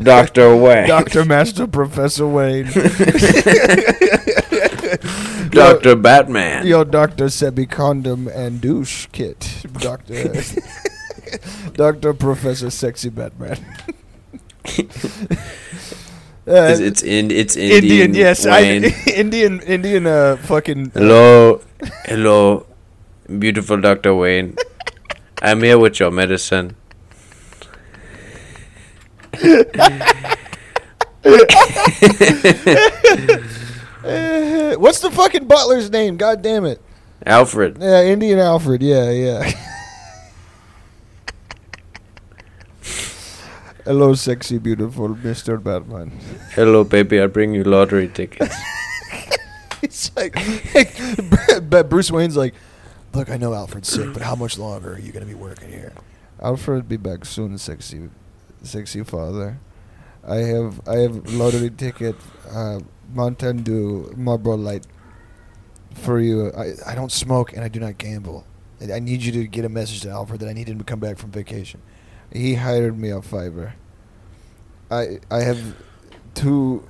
[0.00, 0.56] Dr.
[0.56, 0.88] Wayne.
[0.88, 1.24] Dr.
[1.24, 2.64] Master Professor Wayne.
[5.50, 5.96] Dr.
[5.96, 6.66] Batman.
[6.66, 7.26] Your Dr.
[7.26, 9.64] Sebi Condom and Douche Kit.
[9.74, 10.32] Dr.
[11.74, 12.14] Dr.
[12.14, 13.58] Professor Sexy Batman.
[16.44, 18.10] Uh, It's, it's in it's Indian.
[18.10, 18.62] Indian, yes, I,
[19.14, 20.90] Indian, Indian, uh, fucking.
[20.90, 21.60] Hello,
[22.04, 22.66] hello,
[23.38, 24.14] beautiful Dr.
[24.14, 24.56] Wayne.
[25.42, 26.76] I'm here with your medicine.
[34.78, 36.16] What's the fucking butler's name?
[36.16, 36.80] God damn it!
[37.24, 37.78] Alfred.
[37.80, 38.82] Yeah, Indian Alfred.
[38.82, 39.50] Yeah, yeah.
[43.84, 46.12] Hello, sexy, beautiful Mister Batman.
[46.54, 47.20] Hello, baby.
[47.20, 48.54] I bring you lottery tickets.
[49.82, 50.34] It's like,
[51.68, 52.54] but Bruce Wayne's like,
[53.14, 55.92] look, I know Alfred's sick, but how much longer are you gonna be working here?
[56.40, 58.10] Alfred'll be back soon, sexy,
[58.62, 59.58] sexy father.
[60.26, 62.16] I have, I have lottery ticket,
[62.50, 62.80] uh,
[63.12, 64.86] Mountain Dew, Marlboro Light,
[65.94, 66.52] for you.
[66.52, 68.46] I, I don't smoke and I do not gamble.
[68.80, 70.84] I I need you to get a message to Alfred that I need him to
[70.84, 71.80] come back from vacation.
[72.32, 73.72] He hired me on Fiverr.
[74.90, 75.76] I, I have
[76.34, 76.86] two.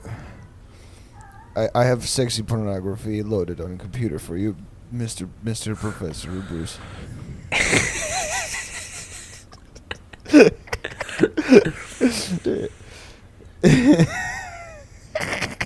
[1.54, 4.56] I, I have sexy pornography loaded on a computer for you,
[4.92, 6.76] Mister Mister Professor Bruce.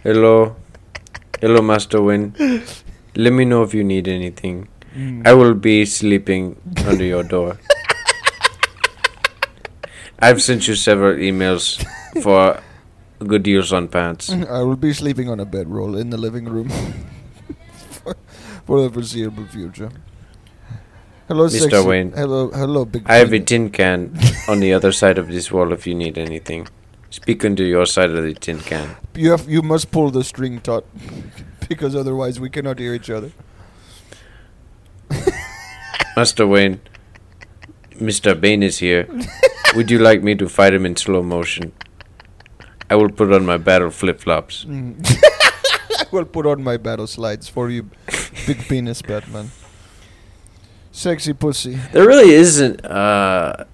[0.05, 0.55] Hello,
[1.41, 2.35] hello, Master Wayne.
[3.16, 4.68] Let me know if you need anything.
[5.24, 6.55] I will be sleeping
[6.87, 7.59] under your door.
[10.20, 11.85] I've sent you several emails
[12.22, 12.62] for
[13.27, 14.31] good deals on pants.
[14.31, 16.70] I will be sleeping on a bedroll in the living room
[18.67, 19.91] for the foreseeable future.
[21.29, 21.71] Hello, Mr.
[21.71, 21.89] sexy.
[21.89, 22.12] Wayne.
[22.12, 23.03] Hello, hello, big.
[23.07, 24.17] I have a tin can
[24.49, 26.69] on the other side of this wall if you need anything.
[27.11, 28.97] Speak into your side of the tin can.
[29.14, 29.49] You have.
[29.49, 30.85] You must pull the string taut,
[31.69, 33.33] because otherwise we cannot hear each other.
[36.17, 36.81] Master Wayne,
[37.95, 38.39] Mr.
[38.41, 39.09] Bane is here.
[39.75, 41.73] Would you like me to fight him in slow motion?
[42.89, 44.64] I will put on my battle flip flops.
[44.64, 44.97] Mm.
[45.99, 47.91] I will put on my battle slides for you,
[48.47, 49.51] big penis Batman.
[50.93, 51.78] Sexy pussy.
[51.93, 53.64] There really isn't uh,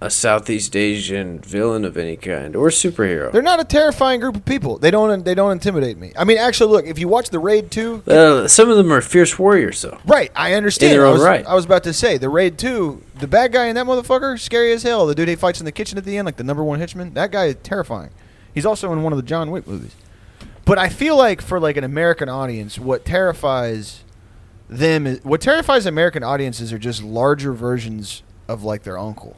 [0.00, 3.30] a Southeast Asian villain of any kind or superhero.
[3.30, 4.78] They're not a terrifying group of people.
[4.78, 5.24] They don't.
[5.24, 6.12] They don't intimidate me.
[6.18, 6.84] I mean, actually, look.
[6.86, 9.98] If you watch the Raid two, Uh, some of them are fierce warriors, though.
[10.04, 10.32] right?
[10.34, 10.94] I understand.
[10.94, 11.46] In their I was, right.
[11.46, 13.02] I was about to say the Raid two.
[13.20, 15.06] The bad guy in that motherfucker, scary as hell.
[15.06, 17.14] The dude he fights in the kitchen at the end, like the number one hitchman.
[17.14, 18.10] That guy is terrifying.
[18.52, 19.94] He's also in one of the John Wick movies.
[20.64, 24.04] But I feel like for like an American audience, what terrifies
[24.68, 29.36] them is what terrifies American audiences are just larger versions of like their uncle.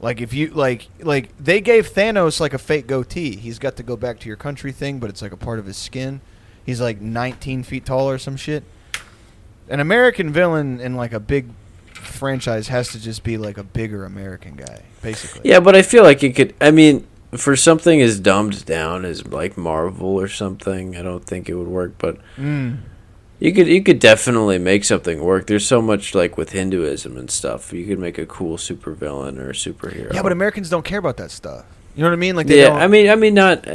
[0.00, 3.36] Like if you like like they gave Thanos like a fake goatee.
[3.36, 5.66] He's got to go back to your country thing, but it's like a part of
[5.66, 6.20] his skin.
[6.64, 8.64] He's like 19 feet tall or some shit.
[9.68, 11.48] An American villain in like a big
[11.92, 15.48] franchise has to just be like a bigger American guy, basically.
[15.48, 16.54] Yeah, but I feel like it could.
[16.60, 17.06] I mean,
[17.36, 21.68] for something as dumbed down as like Marvel or something, I don't think it would
[21.68, 21.94] work.
[21.98, 22.78] But Mm.
[23.38, 25.46] you could you could definitely make something work.
[25.46, 27.72] There's so much like with Hinduism and stuff.
[27.72, 30.12] You could make a cool supervillain or a superhero.
[30.12, 31.64] Yeah, but Americans don't care about that stuff.
[31.94, 32.36] You know what I mean?
[32.36, 32.80] Like they yeah, don't.
[32.82, 33.66] I mean, I mean, not.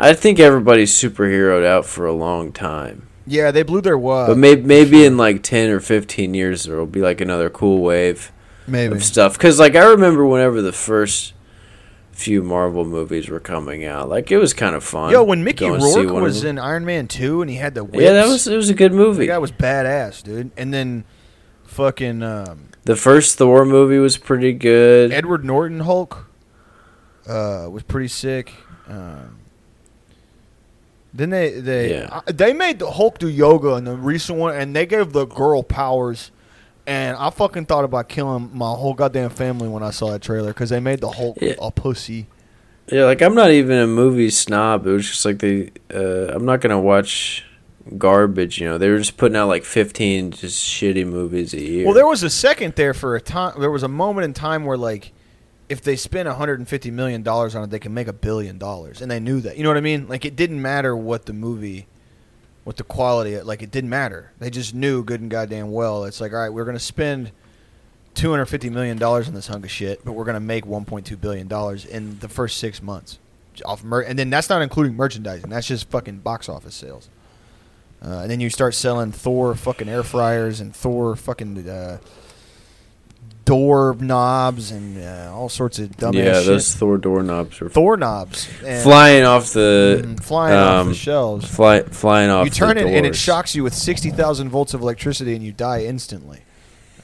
[0.00, 3.06] I think everybody's superheroed out for a long time.
[3.26, 4.26] yeah, they blew their wad.
[4.28, 7.80] But maybe maybe in like ten or fifteen years there will be like another cool
[7.80, 8.32] wave
[8.66, 8.94] maybe.
[8.96, 9.34] of stuff.
[9.34, 11.32] Because like I remember whenever the first
[12.20, 15.10] few Marvel movies were coming out, like it was kind of fun.
[15.12, 17.74] Yo, when Mickey Go and see Rourke was in Iron Man 2 and he had
[17.74, 19.26] the whips, yeah, that was it was a good movie.
[19.26, 20.50] guy was badass, dude.
[20.56, 21.04] And then
[21.64, 25.12] fucking um, The first Thor movie was pretty good.
[25.12, 26.26] Edward Norton Hulk
[27.26, 28.52] uh, was pretty sick.
[28.88, 29.38] Um,
[31.12, 32.08] then they they Yeah.
[32.12, 35.24] uh, they made the Hulk do yoga in the recent one, and they gave the
[35.26, 36.30] girl powers.
[36.90, 40.48] And I fucking thought about killing my whole goddamn family when I saw that trailer
[40.48, 41.54] because they made the Hulk Yeah.
[41.62, 42.26] a pussy.
[42.90, 44.88] Yeah, like I'm not even a movie snob.
[44.88, 45.70] It was just like they.
[45.94, 47.44] Uh, I'm not gonna watch
[47.96, 48.60] garbage.
[48.60, 51.84] You know, they were just putting out like 15 just shitty movies a year.
[51.84, 53.60] Well, there was a second there for a time.
[53.60, 55.12] There was a moment in time where, like,
[55.68, 59.08] if they spent 150 million dollars on it, they can make a billion dollars, and
[59.08, 59.56] they knew that.
[59.56, 60.08] You know what I mean?
[60.08, 61.86] Like, it didn't matter what the movie,
[62.64, 63.40] what the quality.
[63.40, 64.32] Like, it didn't matter.
[64.38, 66.04] They just knew good and goddamn well.
[66.04, 67.32] It's like, all right, we're gonna spend
[68.14, 71.84] 250 million dollars on this hunk of shit, but we're gonna make 1.2 billion dollars
[71.84, 73.18] in the first six months
[73.64, 75.50] off mer- and then that's not including merchandising.
[75.50, 77.08] That's just fucking box office sales.
[78.02, 81.98] Uh, and then you start selling Thor fucking air fryers and Thor fucking uh,
[83.44, 86.46] door knobs and uh, all sorts of dumb yeah, shit.
[86.46, 90.94] those Thor doorknobs were Thor knobs and, flying off the mm, flying off um, the
[90.94, 91.48] shelves.
[91.48, 92.44] fly, flying off.
[92.44, 93.18] You turn the it and it doors.
[93.18, 96.40] shocks you with sixty thousand volts of electricity and you die instantly.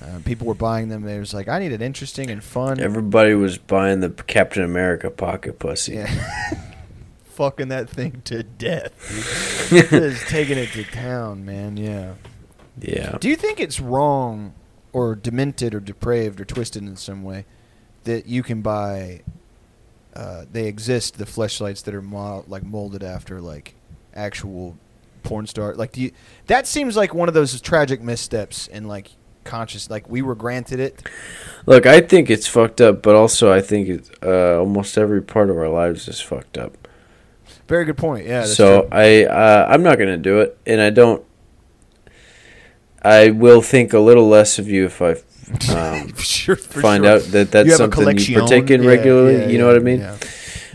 [0.01, 1.03] Uh, people were buying them.
[1.03, 2.78] They was like, I need it interesting and fun.
[2.80, 5.95] Everybody was buying the Captain America pocket pussy.
[5.95, 6.07] Yeah.
[7.30, 8.93] Fucking that thing to death.
[9.91, 11.76] Just taking it to town, man.
[11.76, 12.14] Yeah.
[12.78, 13.16] Yeah.
[13.18, 14.55] Do you think it's wrong
[14.97, 17.45] or demented or depraved or twisted in some way
[18.05, 19.21] that you can buy
[20.15, 23.75] uh, they exist the fleshlights that are mo- like molded after like
[24.15, 24.75] actual
[25.23, 26.11] porn star like do you
[26.47, 29.11] that seems like one of those tragic missteps in like
[29.45, 31.07] conscious like we were granted it
[31.67, 35.51] Look, I think it's fucked up, but also I think it, uh, almost every part
[35.51, 36.89] of our lives is fucked up.
[37.69, 38.89] very good point yeah so true.
[38.93, 41.23] I uh, I'm not gonna do it, and I don't.
[43.07, 45.13] I will think a little less of you if I
[45.73, 47.13] um, sure find sure.
[47.15, 49.37] out that that's You something you partake in Yeah, regularly.
[49.43, 50.19] yeah, you know yeah, what I mean?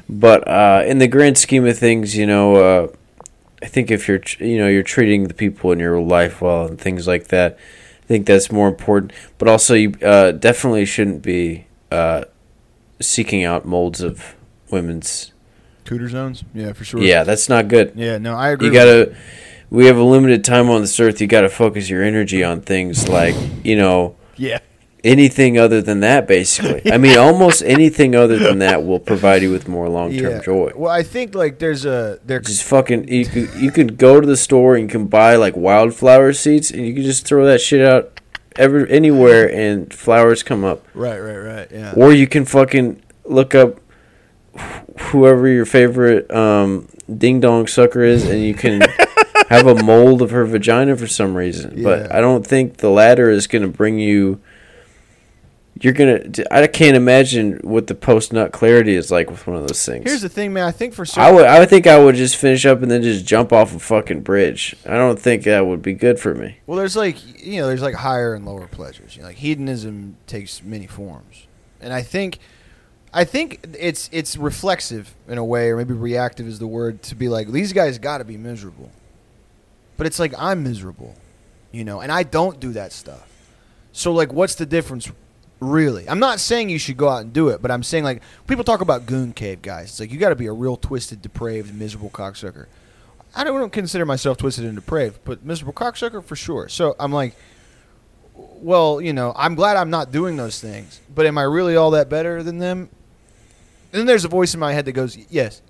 [0.09, 2.87] But uh, in the grand scheme of things, you know, uh,
[3.61, 6.65] I think if you're, tr- you know, you're treating the people in your life well
[6.65, 7.57] and things like that,
[8.03, 9.13] I think that's more important.
[9.37, 12.25] But also, you uh, definitely shouldn't be uh,
[12.99, 14.35] seeking out molds of
[14.69, 15.31] women's.
[15.85, 17.93] Cooter zones yeah for sure Yeah, that's not good.
[17.95, 19.15] yeah no I agree You gotta.
[19.71, 21.19] We have a limited time on this earth.
[21.21, 24.59] You gotta focus your energy on things like, you know, yeah
[25.03, 26.27] anything other than that.
[26.27, 30.31] Basically, I mean, almost anything other than that will provide you with more long term
[30.33, 30.71] yeah joy.
[30.75, 34.27] well I think like there's a there Just fucking you could you could go to
[34.27, 37.61] the store and you can buy like wildflower seeds and you can just throw that
[37.61, 38.19] shit out
[38.57, 40.85] ever anywhere and flowers come up.
[40.93, 43.79] right right right yeah Or you can fucking look up
[44.99, 48.81] whoever your favorite um, ding dong sucker is, and you can
[49.49, 51.83] have a mold of her vagina for some reason.
[51.83, 54.41] But I don't think the latter is going to bring you.
[55.79, 56.21] You're gonna.
[56.51, 60.03] I can't imagine what the post nut clarity is like with one of those things.
[60.05, 60.65] Here's the thing, man.
[60.65, 61.45] I think for certain, I would.
[61.45, 64.21] I would think I would just finish up and then just jump off a fucking
[64.21, 64.75] bridge.
[64.85, 66.57] I don't think that would be good for me.
[66.67, 69.15] Well, there's like you know, there's like higher and lower pleasures.
[69.15, 71.47] You know, like hedonism takes many forms,
[71.79, 72.37] and I think,
[73.13, 77.15] I think it's it's reflexive in a way, or maybe reactive is the word to
[77.15, 78.89] be like these guys got to be miserable,
[79.97, 81.15] but it's like I'm miserable,
[81.71, 83.27] you know, and I don't do that stuff.
[83.91, 85.11] So like, what's the difference?
[85.59, 88.21] Really, I'm not saying you should go out and do it, but I'm saying like
[88.47, 89.89] people talk about goon cave guys.
[89.89, 92.67] It's like you got to be a real twisted, depraved, miserable cocksucker.
[93.35, 96.67] I don't, don't consider myself twisted and depraved, but miserable cocksucker for sure.
[96.67, 97.35] So I'm like,
[98.33, 101.91] well, you know, I'm glad I'm not doing those things, but am I really all
[101.91, 102.89] that better than them?
[103.91, 105.61] And then there's a voice in my head that goes, yes,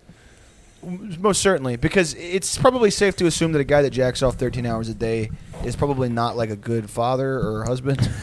[0.84, 4.66] most certainly, because it's probably safe to assume that a guy that jacks off 13
[4.66, 5.30] hours a day
[5.64, 8.10] is probably not like a good father or husband.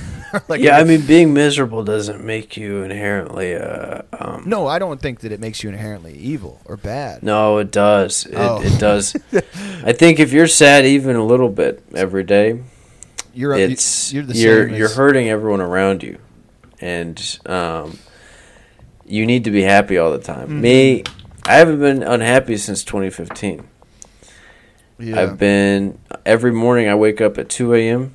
[0.46, 3.54] Like yeah, I mean, being miserable doesn't make you inherently.
[3.54, 7.22] Uh, um, no, I don't think that it makes you inherently evil or bad.
[7.22, 8.26] No, it does.
[8.26, 8.60] It, Oh.
[8.62, 9.16] it does.
[9.32, 12.60] I think if you're sad even a little bit every day,
[13.32, 16.18] You're it's you're the you're you're hurting everyone around you,
[16.78, 17.98] and um,
[19.08, 20.48] you need to be happy all the time.
[20.48, 20.60] Mm-hmm.
[20.60, 21.04] Me,
[21.44, 23.66] I haven't been unhappy since 2015.
[24.98, 25.20] Yeah.
[25.20, 26.88] I've been every morning.
[26.88, 28.14] I wake up at 2 a.m.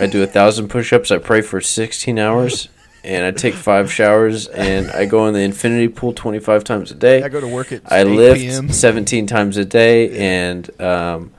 [0.00, 1.10] I do a thousand push-ups.
[1.10, 2.68] I pray for 16 hours,
[3.04, 4.46] and I take five showers.
[4.48, 7.22] And I go in the infinity pool 25 times a day.
[7.22, 8.68] I go to work at I 8 lift p.m.
[8.70, 11.32] 17 times a day and um,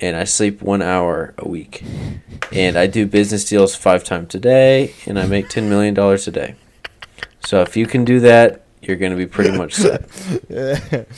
[0.00, 1.82] and I sleep one hour a week.
[2.52, 6.30] And I do business deals five times a day and I make $10 million a
[6.30, 6.54] day.
[7.44, 10.08] So if you can do that, you're going to be pretty much set.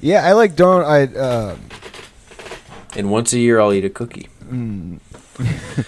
[0.00, 1.56] Yeah, I like don't I uh,
[2.96, 4.28] And once a year, I'll eat a cookie.
[4.44, 5.00] mm,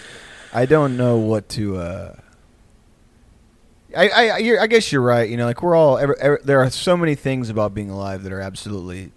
[0.53, 1.77] I don't know what to.
[1.77, 2.17] Uh,
[3.97, 5.29] I I I, you're, I guess you're right.
[5.29, 5.97] You know, like we're all.
[6.43, 9.13] There are so many things about being alive that are absolutely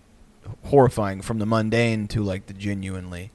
[0.66, 3.32] horrifying, from the mundane to like the genuinely,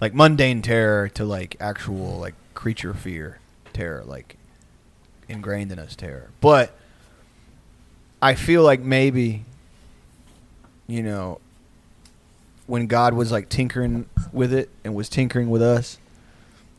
[0.00, 3.40] like mundane terror to like actual like creature fear
[3.72, 4.36] terror, like
[5.30, 6.30] ingrained in us terror.
[6.40, 6.76] But
[8.20, 9.44] I feel like maybe,
[10.86, 11.40] you know,
[12.66, 15.98] when God was like tinkering with it and was tinkering with us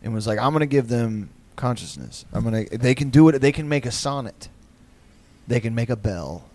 [0.04, 2.26] and was like, I'm gonna give them consciousness.
[2.32, 4.50] I'm gonna they can do it they can make a sonnet.
[5.48, 6.46] They can make a bell.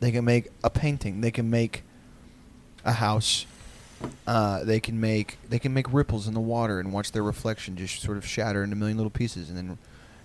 [0.00, 1.20] They can make a painting.
[1.20, 1.82] They can make
[2.84, 3.46] a house.
[4.26, 7.76] Uh, they can make they can make ripples in the water and watch their reflection
[7.76, 9.78] just sort of shatter into a million little pieces and then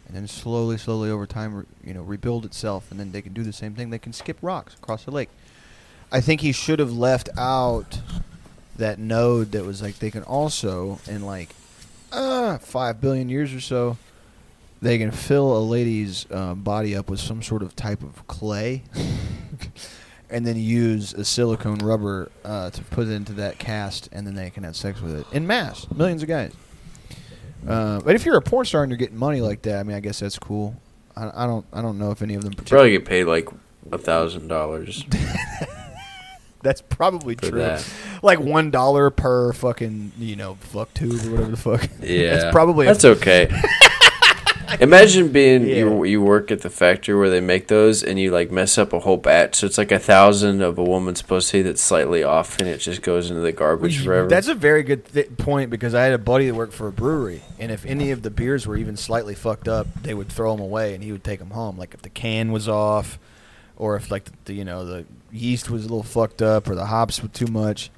[0.10, 2.90] and then slowly, slowly over time, re, you know, rebuild itself.
[2.90, 3.92] And then they can do the same thing.
[3.92, 5.30] They can skip rocks across the lake.
[6.12, 8.02] I think he should have left out
[8.76, 11.50] that node that was like they can also in like
[12.12, 13.98] uh, five billion years or so
[14.82, 18.82] they can fill a lady's uh, body up with some sort of type of clay
[20.30, 24.34] and then use a silicone rubber uh, to put it into that cast and then
[24.34, 26.54] they can have sex with it in mass millions of guys
[27.68, 29.96] uh, but if you're a porn star and you're getting money like that i mean
[29.96, 30.76] i guess that's cool
[31.16, 33.50] i, I don't i don't know if any of them Probably get paid like
[33.92, 35.04] a thousand dollars
[36.62, 37.60] That's probably for true.
[37.60, 37.90] that.
[38.22, 41.90] Like one dollar per fucking you know fuck tube or whatever the fuck.
[42.02, 43.50] Yeah, that's probably a- that's okay.
[44.80, 45.76] Imagine being Yeah.
[45.76, 48.94] you you work at the factory where they make those and you like mess up
[48.94, 52.60] a whole batch, so it's like a thousand of a woman's pussy that's slightly off
[52.60, 54.28] and it just goes into the garbage forever.
[54.28, 56.92] That's a very good th- point because I had a buddy that worked for a
[56.92, 60.56] brewery, and if any of the beers were even slightly fucked up, they would throw
[60.56, 61.78] them away, and he would take them home.
[61.78, 63.18] Like if the can was off,
[63.78, 66.76] or if like the, the you know the yeast was a little fucked up, or
[66.76, 67.90] the hops were too much,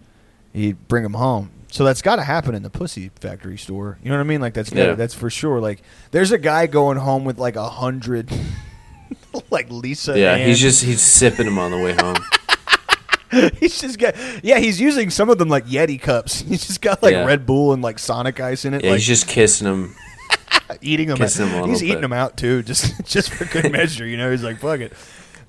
[0.53, 1.49] he'd bring them home.
[1.71, 3.97] So that's got to happen in the pussy factory store.
[4.03, 4.41] You know what I mean?
[4.41, 4.93] Like that's Yeah.
[4.93, 5.59] that's for sure.
[5.59, 5.81] Like
[6.11, 8.29] there's a guy going home with like a hundred,
[9.49, 10.19] like Lisa.
[10.19, 12.17] yeah, he's just he's sipping them on the way home.
[13.59, 14.59] he's just got yeah.
[14.59, 16.41] He's using some of them like Yeti cups.
[16.47, 17.25] He's just got like Yeah.
[17.25, 18.83] Red Bull and like Sonic ice in it.
[18.83, 19.95] Yeah, like he's just kissing them.
[20.81, 21.17] eating them.
[21.17, 22.01] kissing 'em a he's eating bit.
[22.01, 24.05] them out too, just just for good measure.
[24.05, 24.91] You know, he's like fuck it.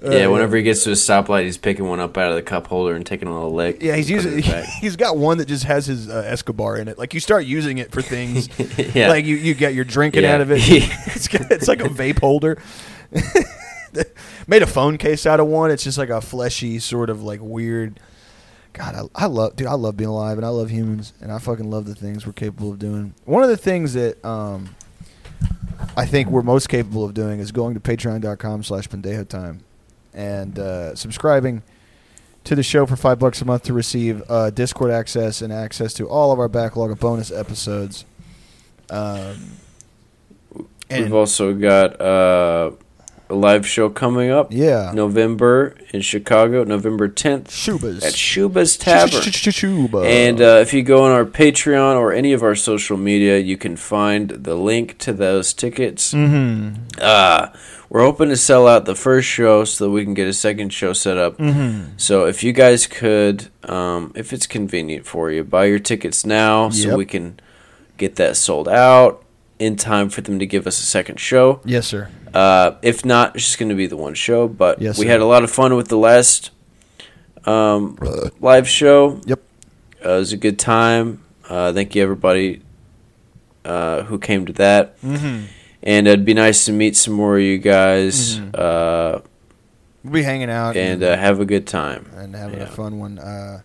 [0.05, 2.67] Yeah, whenever he gets to a stoplight, he's picking one up out of the cup
[2.67, 3.83] holder and taking a little lick.
[3.83, 4.43] Yeah, he's using.
[4.81, 6.99] He's got one that just has his uh, Escobar in it.
[6.99, 8.49] Like you start using it for things.
[8.95, 10.35] yeah, Like you, you get your drinking Yeah.
[10.35, 10.59] out of it.
[10.63, 12.61] it's, got, it's like a vape holder.
[14.47, 15.71] Made a phone case out of one.
[15.71, 18.01] It's just like a fleshy sort of like weird.
[18.73, 19.67] God, I, I love, dude.
[19.69, 22.33] I love being alive, and I love humans, and I fucking love the things we're
[22.33, 23.15] capable of doing.
[23.27, 24.75] One of the things that um,
[25.97, 29.61] I think we're most capable of doing is going to Patreon.com/slash Pendejo Time
[30.15, 31.63] and uh, subscribing
[32.45, 35.95] to the show for five bucks a month to receive uh, Discord access and access
[35.95, 38.05] to all of our backlog of bonus episodes.
[38.91, 39.53] Um,
[40.91, 42.73] and We've also got uh,
[43.31, 44.53] a live show coming up.
[44.53, 48.05] yeah, November in Chicago, November 10th Schubas.
[48.05, 49.23] at Schubas Tavern.
[49.23, 49.99] Shuba.
[50.01, 53.57] And uh, if you go on our Patreon or any of our social media, you
[53.57, 56.13] can find the link to those tickets.
[56.13, 56.83] mm-hmm.
[57.01, 57.49] Uh,
[57.93, 60.73] we're hoping to sell out the first show so that we can get a second
[60.73, 61.37] show set up.
[61.37, 61.91] Mm-hmm.
[61.99, 66.71] So if you guys could, um, if it's convenient for you, buy your tickets now
[66.71, 66.97] so Yep.
[66.97, 67.39] we can
[67.99, 69.23] get that sold out
[69.59, 71.61] in time for them to give us a second show.
[71.67, 72.09] Yes, sir.
[72.33, 74.49] Uh, if not, it's just going to be the one show.
[74.49, 75.11] But Yes, we sir.
[75.11, 76.51] had a lot of fun with the last
[77.45, 77.99] um,
[78.41, 79.21] live show.
[79.27, 79.41] Yep.
[80.03, 81.23] Uh, it was a good time.
[81.47, 82.63] Uh, thank you, everybody
[83.67, 84.99] uh, who came to that.
[85.03, 85.45] Mm-hmm.
[85.83, 88.55] And it'd be nice to meet some more of you guys Mhm.
[88.59, 89.21] uh,
[90.05, 92.07] We'll be hanging out and uh, have a good time.
[92.17, 92.65] and having Yeah.
[92.65, 93.19] a fun one.
[93.19, 93.61] Uh,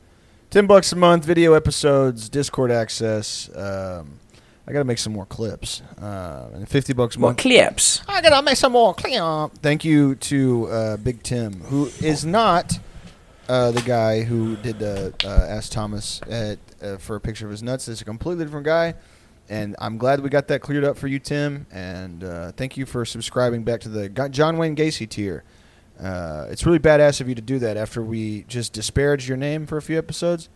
[0.50, 3.50] Ten bucks a month, video episodes, Discord access.
[3.54, 4.20] Um,
[4.66, 5.82] I got to make some more clips.
[6.02, 7.40] Uh, and fifty bucks a More month.
[7.40, 8.02] clips.
[8.08, 9.58] I gotta make some more clips.
[9.62, 12.80] Thank you to uh, Big Tim, who is not
[13.50, 17.52] uh, the guy who did the uh, Ask Thomas at, uh, for a picture of
[17.52, 17.88] his nuts.
[17.88, 18.94] It's a completely different guy,
[19.50, 21.66] and I'm glad we got that cleared up for you, Tim.
[21.72, 25.44] And uh, thank you for subscribing back to the John Wayne Gacy tier.
[26.00, 29.66] Uh, it's really badass of you to do that after we just disparaged your name
[29.66, 30.50] for a few episodes.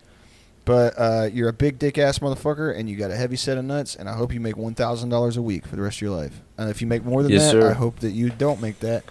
[0.63, 3.65] But uh, you're a big dick ass motherfucker, and you got a heavy set of
[3.65, 3.95] nuts.
[3.95, 6.11] And I hope you make one thousand dollars a week for the rest of your
[6.11, 6.41] life.
[6.57, 7.69] And if you make more than Yes, that, sir.
[7.71, 9.03] I hope that you don't make that.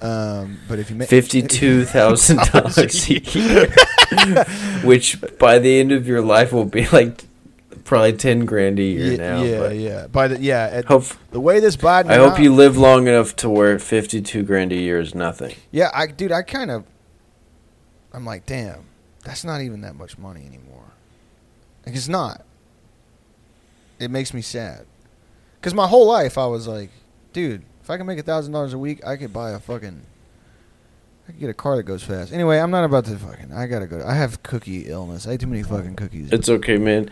[0.00, 3.66] Um, but if you make Fifty-two thousand dollars a year,
[4.84, 7.24] which by the end of your life will be like
[7.88, 9.42] probably ten grand a year yeah, now.
[9.42, 10.06] yeah, but yeah.
[10.06, 13.34] By the yeah, at Hope the way this Biden, I hope you live long enough
[13.36, 15.56] to where fifty-two grand a year is nothing.
[15.72, 16.84] Yeah, I dude, I kind of,
[18.12, 18.84] I'm like, damn,
[19.24, 20.92] that's not even that much money anymore.
[21.84, 22.44] Like, it's not.
[23.98, 24.86] It makes me sad.
[25.60, 26.90] Cause my whole life I was like,
[27.32, 30.02] dude, if I can make a thousand dollars a week, I could buy a fucking.
[31.28, 32.32] I could get a car that goes fast.
[32.32, 33.52] Anyway, I'm not about to fucking.
[33.52, 34.02] I gotta go.
[34.02, 35.28] I have cookie illness.
[35.28, 36.32] I ate too many fucking cookies.
[36.32, 37.10] It's okay, man.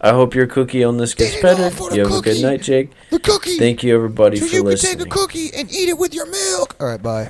[0.00, 1.94] I hope your cookie illness gets Get better.
[1.94, 2.92] You have a good night, Jake.
[3.10, 3.58] the cookie.
[3.58, 4.98] Thank you, everybody, so for you can listening.
[4.98, 6.76] take a cookie and eat it with your milk.
[6.80, 7.28] All right, bye.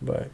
[0.00, 0.28] Bye.